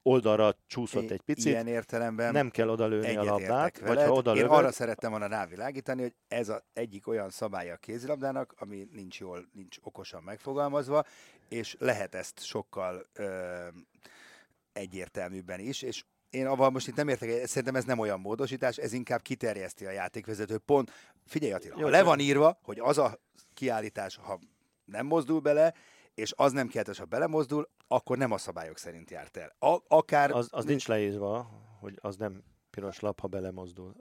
oldalra 0.04 0.56
csúszott 0.68 1.10
egy 1.10 1.22
picit, 1.22 1.46
Ilyen 1.46 1.68
értelemben 1.68 2.32
nem 2.32 2.50
kell 2.50 2.70
odalőni 2.70 3.16
a 3.16 3.24
labdát, 3.24 3.80
vagy 3.80 3.88
veled. 3.88 4.08
ha 4.08 4.14
oda 4.14 4.36
Én 4.36 4.46
arra 4.46 4.72
szerettem 4.72 5.10
volna 5.10 5.28
rávilágítani, 5.28 6.02
hogy 6.02 6.14
ez 6.28 6.50
az 6.50 6.62
egyik 6.74 7.08
olyan 7.08 7.30
szabálya 7.30 7.74
a 7.74 7.78
kézilabdának, 7.78 8.56
ami 8.58 8.88
nincs 8.92 9.20
jól, 9.20 9.48
nincs 9.54 9.78
okosan 9.82 10.24
megfogalmazva, 10.24 11.06
és 11.50 11.76
lehet 11.80 12.16
ezt 12.16 12.44
sokkal 12.44 13.06
ö, 13.14 13.48
egyértelműbben 14.74 15.60
is, 15.60 15.82
és 15.82 16.04
én 16.30 16.48
avval 16.48 16.70
most 16.70 16.88
itt 16.88 16.96
nem 16.96 17.08
értek, 17.08 17.46
szerintem 17.46 17.76
ez 17.76 17.86
nem 17.86 18.00
olyan 18.00 18.20
módosítás, 18.20 18.78
ez 18.78 18.94
inkább 18.94 19.22
kiterjeszti 19.22 19.86
a 19.86 19.92
játékvezető 19.92 20.58
pont. 20.58 20.92
Figyelj 21.26 21.54
Attila, 21.54 21.76
Jó, 21.78 21.84
ha 21.84 21.90
le 21.90 22.04
van 22.04 22.20
írva, 22.20 22.60
hogy 22.64 22.80
az 22.80 22.98
a 22.98 23.20
kiállítás, 23.54 24.20
ha 24.22 24.40
nem 24.86 25.06
mozdul 25.06 25.40
bele, 25.40 25.74
és 26.14 26.34
az 26.36 26.52
nem 26.52 26.68
kiáltás, 26.68 26.98
ha 26.98 27.06
belemozdul, 27.06 27.70
akkor 27.88 28.18
nem 28.18 28.32
a 28.32 28.38
szabályok 28.38 28.78
szerint 28.78 29.12
járt 29.12 29.38
el. 29.38 29.56
A, 29.60 29.78
akár 29.88 30.32
az, 30.32 30.48
az 30.52 30.66
nincs 30.66 30.88
leírva, 30.88 31.50
hogy 31.80 31.98
az 32.02 32.16
nem 32.16 32.44
piros 32.70 33.00
lap, 33.00 33.20
ha 33.20 33.28
belemozdul. 33.28 33.96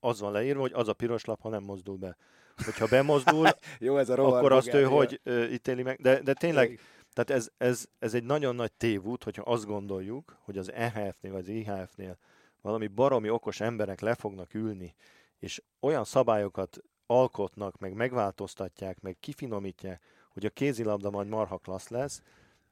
Az 0.00 0.20
van 0.20 0.32
leírva, 0.32 0.60
hogy 0.60 0.72
az 0.74 0.88
a 0.88 0.92
piros 0.92 1.24
lap, 1.24 1.40
ha 1.40 1.48
nem 1.48 1.62
mozdul 1.62 1.96
be. 1.96 2.16
Hogyha 2.64 2.86
bemozdul, 2.86 3.48
Jó, 3.78 3.96
ez 3.96 4.08
a 4.08 4.14
rovar 4.14 4.38
akkor 4.38 4.52
azt 4.52 4.74
ő 4.74 4.84
hogy 4.84 5.20
ö, 5.22 5.44
ítéli 5.44 5.82
meg. 5.82 6.00
De, 6.00 6.20
de 6.22 6.32
tényleg, 6.32 6.80
tehát 7.12 7.30
ez, 7.30 7.48
ez, 7.56 7.86
ez 7.98 8.14
egy 8.14 8.24
nagyon 8.24 8.54
nagy 8.54 8.72
tévút, 8.72 9.24
hogyha 9.24 9.42
azt 9.42 9.66
gondoljuk, 9.66 10.36
hogy 10.40 10.58
az 10.58 10.72
EHF-nél 10.72 11.32
vagy 11.32 11.40
az 11.40 11.48
IHF-nél 11.48 12.18
valami 12.60 12.86
baromi 12.86 13.30
okos 13.30 13.60
emberek 13.60 14.00
le 14.00 14.14
fognak 14.14 14.54
ülni, 14.54 14.94
és 15.38 15.62
olyan 15.80 16.04
szabályokat 16.04 16.78
alkotnak, 17.06 17.78
meg 17.78 17.94
megváltoztatják, 17.94 19.00
meg 19.00 19.16
kifinomítják, 19.20 20.02
hogy 20.36 20.46
a 20.46 20.50
kézilabda 20.50 21.10
majd 21.10 21.28
marha 21.28 21.58
klassz 21.58 21.88
lesz, 21.88 22.22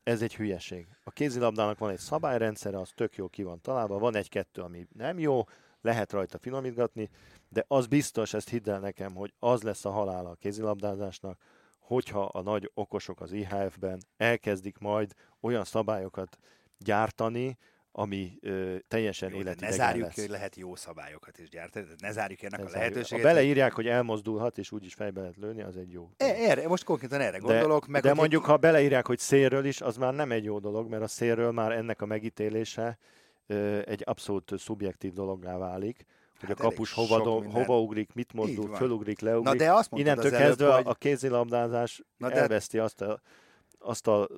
ez 0.03 0.23
egy 0.23 0.37
hülyeség. 0.37 0.87
A 1.05 1.11
kézilabdának 1.11 1.79
van 1.79 1.91
egy 1.91 1.99
szabályrendszere, 1.99 2.79
az 2.79 2.91
tök 2.95 3.17
jó 3.17 3.29
ki 3.29 3.43
van 3.43 3.61
találva, 3.61 3.99
van 3.99 4.17
egy-kettő, 4.17 4.63
ami 4.63 4.87
nem 4.93 5.19
jó, 5.19 5.45
lehet 5.81 6.13
rajta 6.13 6.39
finomítgatni, 6.39 7.11
de 7.49 7.65
az 7.69 7.87
biztos, 7.87 8.35
ezt 8.35 8.49
hidd 8.49 8.71
el 8.71 8.81
nekem, 8.81 9.15
hogy 9.15 9.33
az 9.39 9.63
lesz 9.63 9.85
a 9.85 9.91
halála 9.91 10.31
a 10.31 10.35
kézilabdázásnak, 10.35 11.39
hogyha 11.79 12.25
a 12.25 12.43
nagy 12.43 12.71
okosok 12.75 13.21
az 13.21 13.33
IHF-ben 13.33 14.03
elkezdik 14.17 14.79
majd 14.79 15.13
olyan 15.41 15.65
szabályokat 15.65 16.39
gyártani, 16.79 17.59
ami 17.97 18.39
ö, 18.41 18.77
teljesen 18.89 19.29
Jó, 19.31 19.37
de 19.37 19.43
ne 19.43 19.49
életidegen 19.49 19.77
zárjuk 19.77 20.05
lesz. 20.05 20.15
ki, 20.15 20.21
hogy 20.21 20.31
lehet 20.31 20.57
jó 20.57 20.75
szabályokat 20.77 21.39
is 21.39 21.49
gyártani, 21.49 21.87
ne 21.99 22.13
zárjuk 22.13 22.43
ennek 22.43 22.61
Ne 22.61 22.67
a 22.67 22.71
lehetőséget. 22.71 23.25
Ha 23.25 23.33
beleírják, 23.33 23.73
hogy 23.73 23.87
elmozdulhat, 23.87 24.59
és 24.59 24.73
úgyis 24.73 24.95
fejbe 24.95 25.21
lehet 25.21 25.37
lőni, 25.37 25.63
az 25.63 25.77
egy 25.77 25.93
jó. 25.93 26.11
E, 26.17 26.25
erre, 26.25 26.69
most 26.69 26.85
konkrétan 26.85 27.21
erre 27.21 27.39
gondolok. 27.39 27.85
de, 27.85 27.91
meg 27.93 28.03
de 28.03 28.15
mondjuk, 28.15 28.43
egy, 28.43 28.49
ha 28.49 28.57
beleírják, 28.57 29.07
hogy 29.07 29.19
szélről 29.19 29.65
is, 29.65 29.81
az 29.81 29.97
már 29.97 30.15
nem 30.15 30.33
egy 30.33 30.45
jó 30.45 30.59
dolog, 30.59 30.89
mert 30.89 31.03
a 31.03 31.07
szélről 31.07 31.51
már 31.53 31.73
ennek 31.73 32.03
a 32.03 32.07
megítélése 32.07 32.99
ö, 33.47 33.79
egy 33.87 34.03
abszolút 34.05 34.53
szubjektív 34.59 35.13
dologgá 35.13 35.57
válik, 35.57 36.05
hogy 36.41 36.49
Hát 36.49 36.61
a 36.61 36.63
kapus 36.63 36.93
hova, 36.93 37.23
do, 37.23 37.41
minden. 37.41 37.65
hova 37.65 37.81
ugrik, 37.81 38.13
mit 38.13 38.33
mozdul, 38.33 38.75
fölugrik, 38.75 39.21
Na 39.21 39.29
leugrik. 39.31 39.59
de 39.61 39.73
azt 39.73 39.91
Innentől 39.93 40.25
az 40.27 40.33
előbb, 40.33 40.47
kezdve 40.47 40.75
hogy... 40.75 40.85
a 40.87 40.95
kézilabdázás 40.95 42.03
Na 42.17 42.29
de- 42.29 42.35
elveszti 42.35 42.79
azt 42.79 43.01
a, 43.01 43.21
azt 43.85 44.07
a 44.07 44.29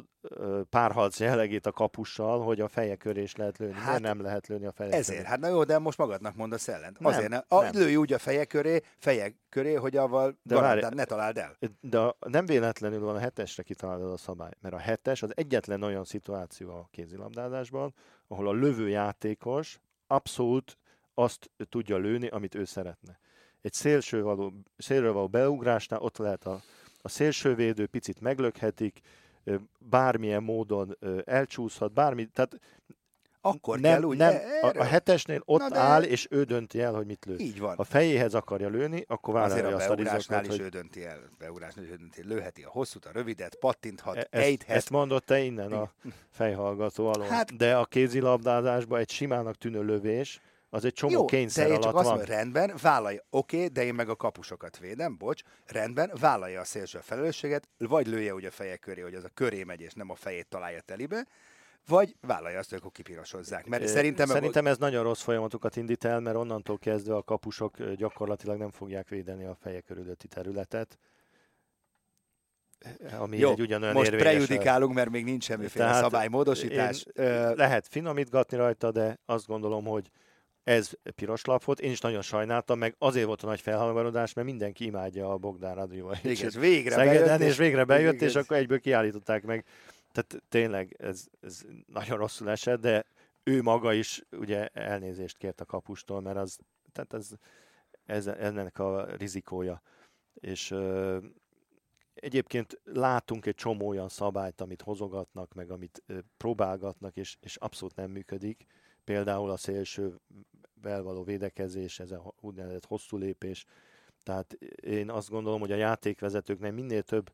párharc 0.71 1.21
jellegét 1.21 1.67
a 1.67 1.73
kapussal, 1.73 2.41
hogy 2.45 2.61
a 2.61 2.69
feje 2.69 2.97
köré 2.97 3.23
is 3.23 3.37
lehet 3.37 3.59
lőni. 3.59 3.73
Hát 3.73 3.85
Miért 3.87 4.03
nem 4.03 4.21
lehet 4.21 4.47
lőni 4.47 4.67
a 4.67 4.73
feje 4.73 4.93
Ezért, 4.93 5.19
köré? 5.19 5.29
hát 5.31 5.41
na 5.41 5.49
jó, 5.49 5.65
de 5.65 5.79
most 5.79 5.99
magadnak 5.99 6.35
mondasz 6.35 6.69
ellent. 6.69 6.99
Nem, 6.99 7.13
Azért 7.13 7.29
nem. 7.29 7.43
A, 7.49 7.63
nem. 7.63 7.71
Lőj 7.75 7.97
úgy 7.97 8.13
a 8.13 8.19
feje 8.19 8.45
köré, 8.45 8.81
feje 8.99 9.33
köré, 9.49 9.75
hogy 9.75 9.97
avval 9.97 10.39
De 10.43 10.55
várj- 10.61 10.95
ne 10.95 11.05
találd 11.05 11.39
el. 11.39 11.57
De 11.81 11.99
a, 11.99 12.17
nem 12.27 12.47
véletlenül 12.47 13.01
van 13.01 13.17
a 13.17 13.19
hetesre 13.19 13.63
kitalálva 13.63 14.13
a 14.13 14.17
szabály, 14.17 14.53
mert 14.61 14.75
a 14.75 14.79
hetes 14.79 15.23
az 15.23 15.37
egyetlen 15.37 15.83
olyan 15.83 16.05
szituáció 16.05 16.71
a 16.71 16.89
kézilabdázásban, 16.91 17.95
ahol 18.29 18.49
a 18.49 18.53
lövő 18.53 18.89
játékos 18.89 19.81
abszolút 20.07 20.79
azt 21.15 21.51
tudja 21.69 21.97
lőni, 21.97 22.27
amit 22.29 22.55
ő 22.55 22.65
szeretne. 22.65 23.19
Egy 23.63 23.73
szélső 23.73 24.23
való, 24.23 24.53
szélről 24.77 25.13
való 25.13 25.29
beugrásnál 25.29 26.01
ott 26.01 26.17
lehet 26.17 26.45
a, 26.47 26.61
a 27.03 27.09
szélsővédő, 27.09 27.87
picit 27.87 28.21
meglökhetik, 28.21 29.01
bármilyen 29.79 30.43
módon 30.43 30.99
elcsúszhat, 31.25 31.93
bármi, 31.93 32.27
tehát 32.27 32.59
Akkor 33.41 33.79
nem, 33.81 33.93
kell 33.93 34.03
úgy. 34.03 34.17
nem, 34.17 34.35
a, 34.63 34.79
a 34.79 34.85
hetesnél 34.85 35.43
ott 35.45 35.69
de- 35.69 35.79
áll, 35.79 36.03
és 36.03 36.27
ő 36.31 36.43
dönti 36.45 36.81
el, 36.81 36.93
hogy 36.93 37.07
mit 37.07 37.25
lő. 37.25 37.37
Így 37.39 37.59
van. 37.61 37.77
Ha 37.77 37.85
fejéhez 37.85 38.35
akarja 38.35 38.69
lőni, 38.69 39.05
akkor 39.09 39.35
vállalja 39.35 39.77
azt 39.77 39.89
a 39.89 39.95
rizikót, 39.95 40.43
is 40.43 40.49
hogy 40.49 40.61
ő 40.61 40.69
dönti 40.69 41.05
el. 41.05 41.19
Beugrásnál 41.39 41.85
is 41.85 41.91
ő 41.91 41.95
dönti 41.97 42.21
el. 42.21 42.27
Lőheti 42.29 42.63
a 42.63 42.69
hosszút, 42.71 43.05
a 43.05 43.11
rövidet, 43.13 43.55
pattinthat, 43.55 44.17
E- 44.17 44.27
ejthet. 44.31 44.77
ezt 44.77 44.91
mondott 44.91 45.27
te 45.27 45.39
innen 45.41 45.73
a 45.73 45.91
fejhallgató 46.31 47.07
alól. 47.07 47.27
Hát, 47.27 47.57
de 47.57 47.77
a 47.77 47.85
kézilabdázásban 47.85 48.99
egy 49.01 49.11
simának 49.11 49.55
tűnő 49.57 49.83
lövés, 49.85 50.41
az 50.71 50.85
egy 50.85 50.93
csomó 50.93 51.13
Jó, 51.13 51.25
kényszer 51.25 51.67
alatt 51.67 51.83
csak 51.83 51.95
azt 51.95 52.05
van. 52.05 52.17
mondom, 52.17 52.35
rendben, 52.35 52.73
vállalja, 52.83 53.23
oké, 53.31 53.67
de 53.67 53.85
én 53.85 53.95
meg 53.95 54.09
a 54.09 54.17
kapusokat 54.17 54.79
védem, 54.79 55.17
bocs, 55.17 55.43
rendben, 55.67 56.13
vállalja 56.21 56.61
a 56.61 56.65
szélső 56.65 56.99
felelősséget, 57.03 57.69
vagy 57.79 58.07
lője 58.07 58.35
úgy 58.35 58.45
a 58.45 58.51
feje 58.51 58.77
köré, 58.77 59.01
hogy 59.01 59.15
az 59.15 59.25
a 59.25 59.31
köré 59.35 59.65
megy, 59.65 59.81
és 59.81 59.93
nem 59.93 60.11
a 60.11 60.15
fejét 60.15 60.47
találja 60.49 60.81
telibe, 60.81 61.27
vagy 61.87 62.17
vállalja 62.21 62.59
azt, 62.59 62.69
hogy 62.69 62.79
akkor 62.79 62.93
kipirosozzák. 62.93 63.67
Mert 63.67 63.87
szerintem, 63.87 64.27
Szerintem 64.27 64.67
ez 64.67 64.79
nagyon 64.79 65.03
rossz 65.03 65.23
folyamatokat 65.23 65.77
indít 65.77 66.05
el, 66.05 66.21
mert 66.21 66.37
onnantól 66.37 66.79
kezdve 66.79 67.15
a 67.15 67.23
kapusok 67.23 67.83
gyakorlatilag 67.93 68.59
nem 68.59 68.71
fogják 68.71 69.09
védeni 69.09 69.45
a 69.45 69.55
feje 69.55 69.81
körülötti 69.81 70.29
területet. 70.29 70.99
Ami 73.19 73.39
jó, 73.39 73.51
egy 73.51 73.61
ugyanolyan 73.61 73.95
most 73.95 74.11
érvényes- 74.11 74.33
prejudikálunk, 74.47 74.95
mert 74.95 75.11
még 75.11 75.25
nincs 75.25 75.45
semmiféle 75.45 75.85
Tehát 75.85 76.03
szabálymódosítás. 76.03 77.07
Én, 77.15 77.55
lehet 77.55 77.87
finomítgatni 77.89 78.57
rajta, 78.57 78.91
de 78.91 79.19
azt 79.27 79.47
gondolom, 79.47 79.85
hogy 79.85 80.11
ez 80.67 80.91
piros 81.15 81.45
lap 81.45 81.65
volt, 81.65 81.81
én 81.81 81.91
is 81.91 82.01
nagyon 82.01 82.23
sajnáltam, 82.23 82.79
meg 82.79 82.95
azért 82.99 83.27
volt 83.27 83.43
a 83.43 83.47
nagy 83.47 83.61
felháborodás, 83.61 84.33
mert 84.33 84.47
mindenki 84.47 84.85
imádja 84.85 85.31
a 85.31 85.37
Bogdán 85.37 85.75
Radioval. 85.75 86.17
Igen, 86.23 86.51
végre 86.59 86.95
Szegeden, 86.95 87.25
bejött, 87.25 87.51
és 87.51 87.57
végre 87.57 87.85
bejött, 87.85 88.15
igen. 88.15 88.29
és 88.29 88.35
akkor 88.35 88.57
egyből 88.57 88.81
kiállították 88.81 89.45
meg. 89.45 89.65
Tehát 90.13 90.43
tényleg 90.49 90.97
ez, 90.99 91.25
ez 91.41 91.63
nagyon 91.87 92.19
rosszul 92.19 92.51
esett, 92.51 92.81
de 92.81 93.07
ő 93.43 93.63
maga 93.63 93.93
is 93.93 94.23
ugye 94.31 94.67
elnézést 94.67 95.37
kért 95.37 95.61
a 95.61 95.65
kapustól, 95.65 96.21
mert 96.21 96.37
az, 96.37 96.59
tehát 96.93 97.13
ez, 97.13 97.31
ez 98.07 98.27
ennek 98.27 98.79
a 98.79 99.07
rizikója. 99.17 99.83
És 100.35 100.71
ö, 100.71 101.19
egyébként 102.15 102.81
látunk 102.85 103.47
egy 103.47 103.55
csomó 103.55 103.89
olyan 103.89 104.09
szabályt, 104.09 104.61
amit 104.61 104.83
hozogatnak, 104.83 105.55
meg 105.55 105.71
amit 105.71 106.03
ö, 106.07 106.19
próbálgatnak, 106.37 107.17
és, 107.17 107.37
és 107.41 107.57
abszolút 107.57 107.97
nem 107.97 108.11
működik. 108.11 108.67
Például 109.07 109.51
a 109.51 109.57
szélső 109.57 110.21
való 110.83 111.23
védekezés, 111.23 111.99
ez 111.99 112.11
a 112.11 112.35
úgynevezett 112.41 112.85
hosszú 112.85 113.17
lépés. 113.17 113.65
Tehát 114.23 114.53
én 114.81 115.11
azt 115.11 115.31
gondolom, 115.31 115.61
hogy 115.61 115.73
a 115.73 115.77
játékvezetőknek 115.77 116.73
minél 116.73 117.03
több 117.03 117.33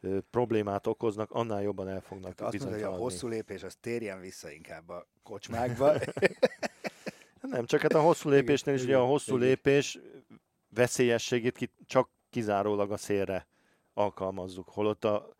ö, 0.00 0.18
problémát 0.30 0.86
okoznak, 0.86 1.30
annál 1.30 1.62
jobban 1.62 1.88
el 1.88 2.00
fognak 2.00 2.34
Tehát 2.34 2.54
azt 2.54 2.64
mondja, 2.64 2.86
hogy 2.88 2.98
a 2.98 3.02
hosszú 3.02 3.28
lépés, 3.28 3.62
az 3.62 3.76
térjen 3.80 4.20
vissza 4.20 4.50
inkább 4.50 4.88
a 4.88 5.06
kocsmákba. 5.22 5.92
Nem, 7.40 7.66
csak 7.66 7.80
hát 7.80 7.92
a 7.92 8.00
hosszú 8.00 8.28
lépésnél 8.28 8.74
is 8.74 8.82
ugye 8.82 8.96
a 8.96 9.04
hosszú 9.04 9.36
lépés 9.36 9.98
veszélyességét 10.68 11.56
ki, 11.56 11.70
csak 11.86 12.10
kizárólag 12.30 12.92
a 12.92 12.96
szélre 12.96 13.46
alkalmazzuk, 13.94 14.68
holott 14.68 15.04
a 15.04 15.36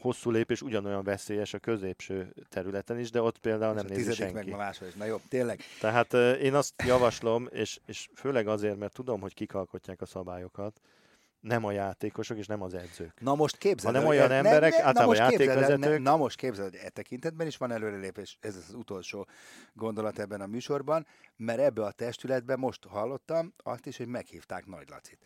hosszú 0.00 0.30
lépés 0.30 0.62
ugyanolyan 0.62 1.04
veszélyes 1.04 1.54
a 1.54 1.58
középső 1.58 2.34
területen 2.48 2.98
is, 2.98 3.10
de 3.10 3.22
ott 3.22 3.38
például 3.38 3.74
nem 3.74 3.86
nézi 3.86 4.12
senki. 4.12 4.34
meg 4.34 4.48
ma 4.48 4.56
máshol 4.56 4.88
is. 4.88 4.94
Na 4.94 5.04
jó, 5.04 5.16
tényleg. 5.28 5.60
Tehát 5.80 6.12
én 6.40 6.54
azt 6.54 6.82
javaslom, 6.86 7.48
és, 7.50 7.80
és 7.86 8.08
főleg 8.14 8.48
azért, 8.48 8.76
mert 8.78 8.92
tudom, 8.94 9.20
hogy 9.20 9.34
kik 9.34 9.54
alkotják 9.54 10.00
a 10.00 10.06
szabályokat, 10.06 10.80
nem 11.40 11.64
a 11.64 11.72
játékosok 11.72 12.36
és 12.38 12.46
nem 12.46 12.62
az 12.62 12.74
edzők. 12.74 13.20
Na 13.20 13.34
most 13.34 13.56
képzeld 13.56 13.94
Hanem 13.94 14.08
olyan 14.08 14.26
hogy- 14.26 14.36
emberek, 14.36 14.72
na 14.76 14.84
általában 14.84 15.16
játékvezetők. 15.16 15.78
ne- 15.78 15.98
Na 15.98 16.16
most 16.16 16.36
képzeld, 16.36 16.70
hogy 16.70 16.80
e 16.84 16.88
tekintetben 16.88 17.46
is 17.46 17.56
van 17.56 17.72
előrelépés, 17.72 18.38
ez 18.40 18.56
az 18.56 18.74
utolsó 18.74 19.26
gondolat 19.72 20.18
ebben 20.18 20.40
a 20.40 20.46
műsorban, 20.46 21.06
mert 21.36 21.58
ebbe 21.60 21.84
a 21.84 21.90
testületbe 21.92 22.56
most 22.56 22.84
hallottam 22.86 23.54
azt 23.56 23.86
is, 23.86 23.96
hogy 23.96 24.06
meghívták 24.08 24.66
Nagy 24.66 24.88
Lacit 24.88 25.18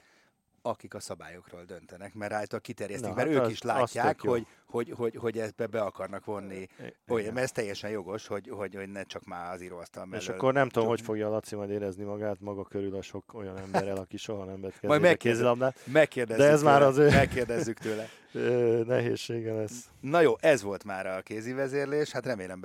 akik 0.63 0.95
a 0.95 1.01
szabályokról 1.01 1.65
döntenek, 1.65 2.15
mert 2.15 2.33
rajta 2.33 2.59
kiterjesztik, 2.59 3.09
Na, 3.09 3.15
mert 3.15 3.29
hát 3.29 3.37
ők 3.37 3.43
az- 3.45 3.51
is 3.51 3.63
látják, 3.63 4.21
hogy, 4.21 4.47
hogy, 4.67 4.91
hogy, 4.97 5.17
hogy 5.17 5.39
ebbe 5.39 5.67
be 5.67 5.81
akarnak 5.81 6.25
vonni. 6.25 6.67
Olyan, 7.09 7.33
mert 7.33 7.45
ez 7.45 7.53
teljesen 7.53 7.91
jogos, 7.91 8.27
hogy, 8.27 8.49
hogy, 8.49 8.75
hogy 8.75 8.89
ne 8.89 9.03
csak 9.03 9.25
már 9.25 9.53
az 9.53 9.61
íróasztal 9.63 10.05
mellől. 10.05 10.21
És 10.21 10.29
akkor 10.29 10.53
nem 10.53 10.69
tudom, 10.69 10.89
hogy 10.89 11.01
fogja 11.01 11.29
Laci 11.29 11.55
majd 11.55 11.71
érezni 11.71 12.05
magát 12.05 12.41
maga 12.41 12.65
körül 12.65 12.97
a 12.97 13.03
sok 13.03 13.35
olyan 13.35 13.59
emberrel, 13.59 13.97
aki 13.97 14.17
soha 14.17 14.45
nem 14.45 14.61
vett 14.61 14.81
Majd 14.83 15.01
megkérdez-. 15.01 15.87
Megkérdezzük 15.87 16.43
De 16.45 16.51
ez 16.51 16.63
már 16.63 16.75
tőle, 16.79 16.87
az 16.91 16.99
ő- 16.99 17.11
Megkérdezzük 17.11 17.79
tőle. 17.79 18.09
Nehézsége 18.95 19.53
lesz. 19.53 19.89
Na 20.01 20.21
jó, 20.21 20.35
ez 20.41 20.63
volt 20.63 20.85
már 20.85 21.07
a 21.07 21.21
kézi 21.21 21.53
vezérlés, 21.53 22.11
hát 22.11 22.27
remélem 22.27 22.61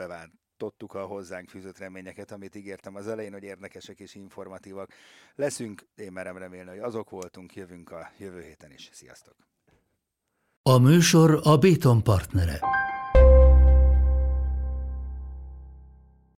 beváltottuk 0.57 0.93
a 0.93 1.05
hozzánk 1.05 1.49
fűzött 1.49 1.77
reményeket, 1.77 2.31
amit 2.31 2.55
ígértem 2.55 2.95
az 2.95 3.07
elején, 3.07 3.31
hogy 3.31 3.43
érdekesek 3.43 3.99
és 3.99 4.15
informatívak 4.15 4.91
leszünk. 5.35 5.87
Én 5.95 6.11
merem 6.11 6.37
remélni, 6.37 6.69
hogy 6.69 6.79
azok 6.79 7.09
voltunk, 7.09 7.55
jövünk 7.55 7.91
a 7.91 8.11
jövő 8.17 8.41
héten 8.41 8.71
is. 8.71 8.89
Sziasztok! 8.93 9.35
A 10.61 10.77
műsor 10.77 11.39
a 11.43 11.57
Béton 11.57 12.03
partnere. 12.03 12.59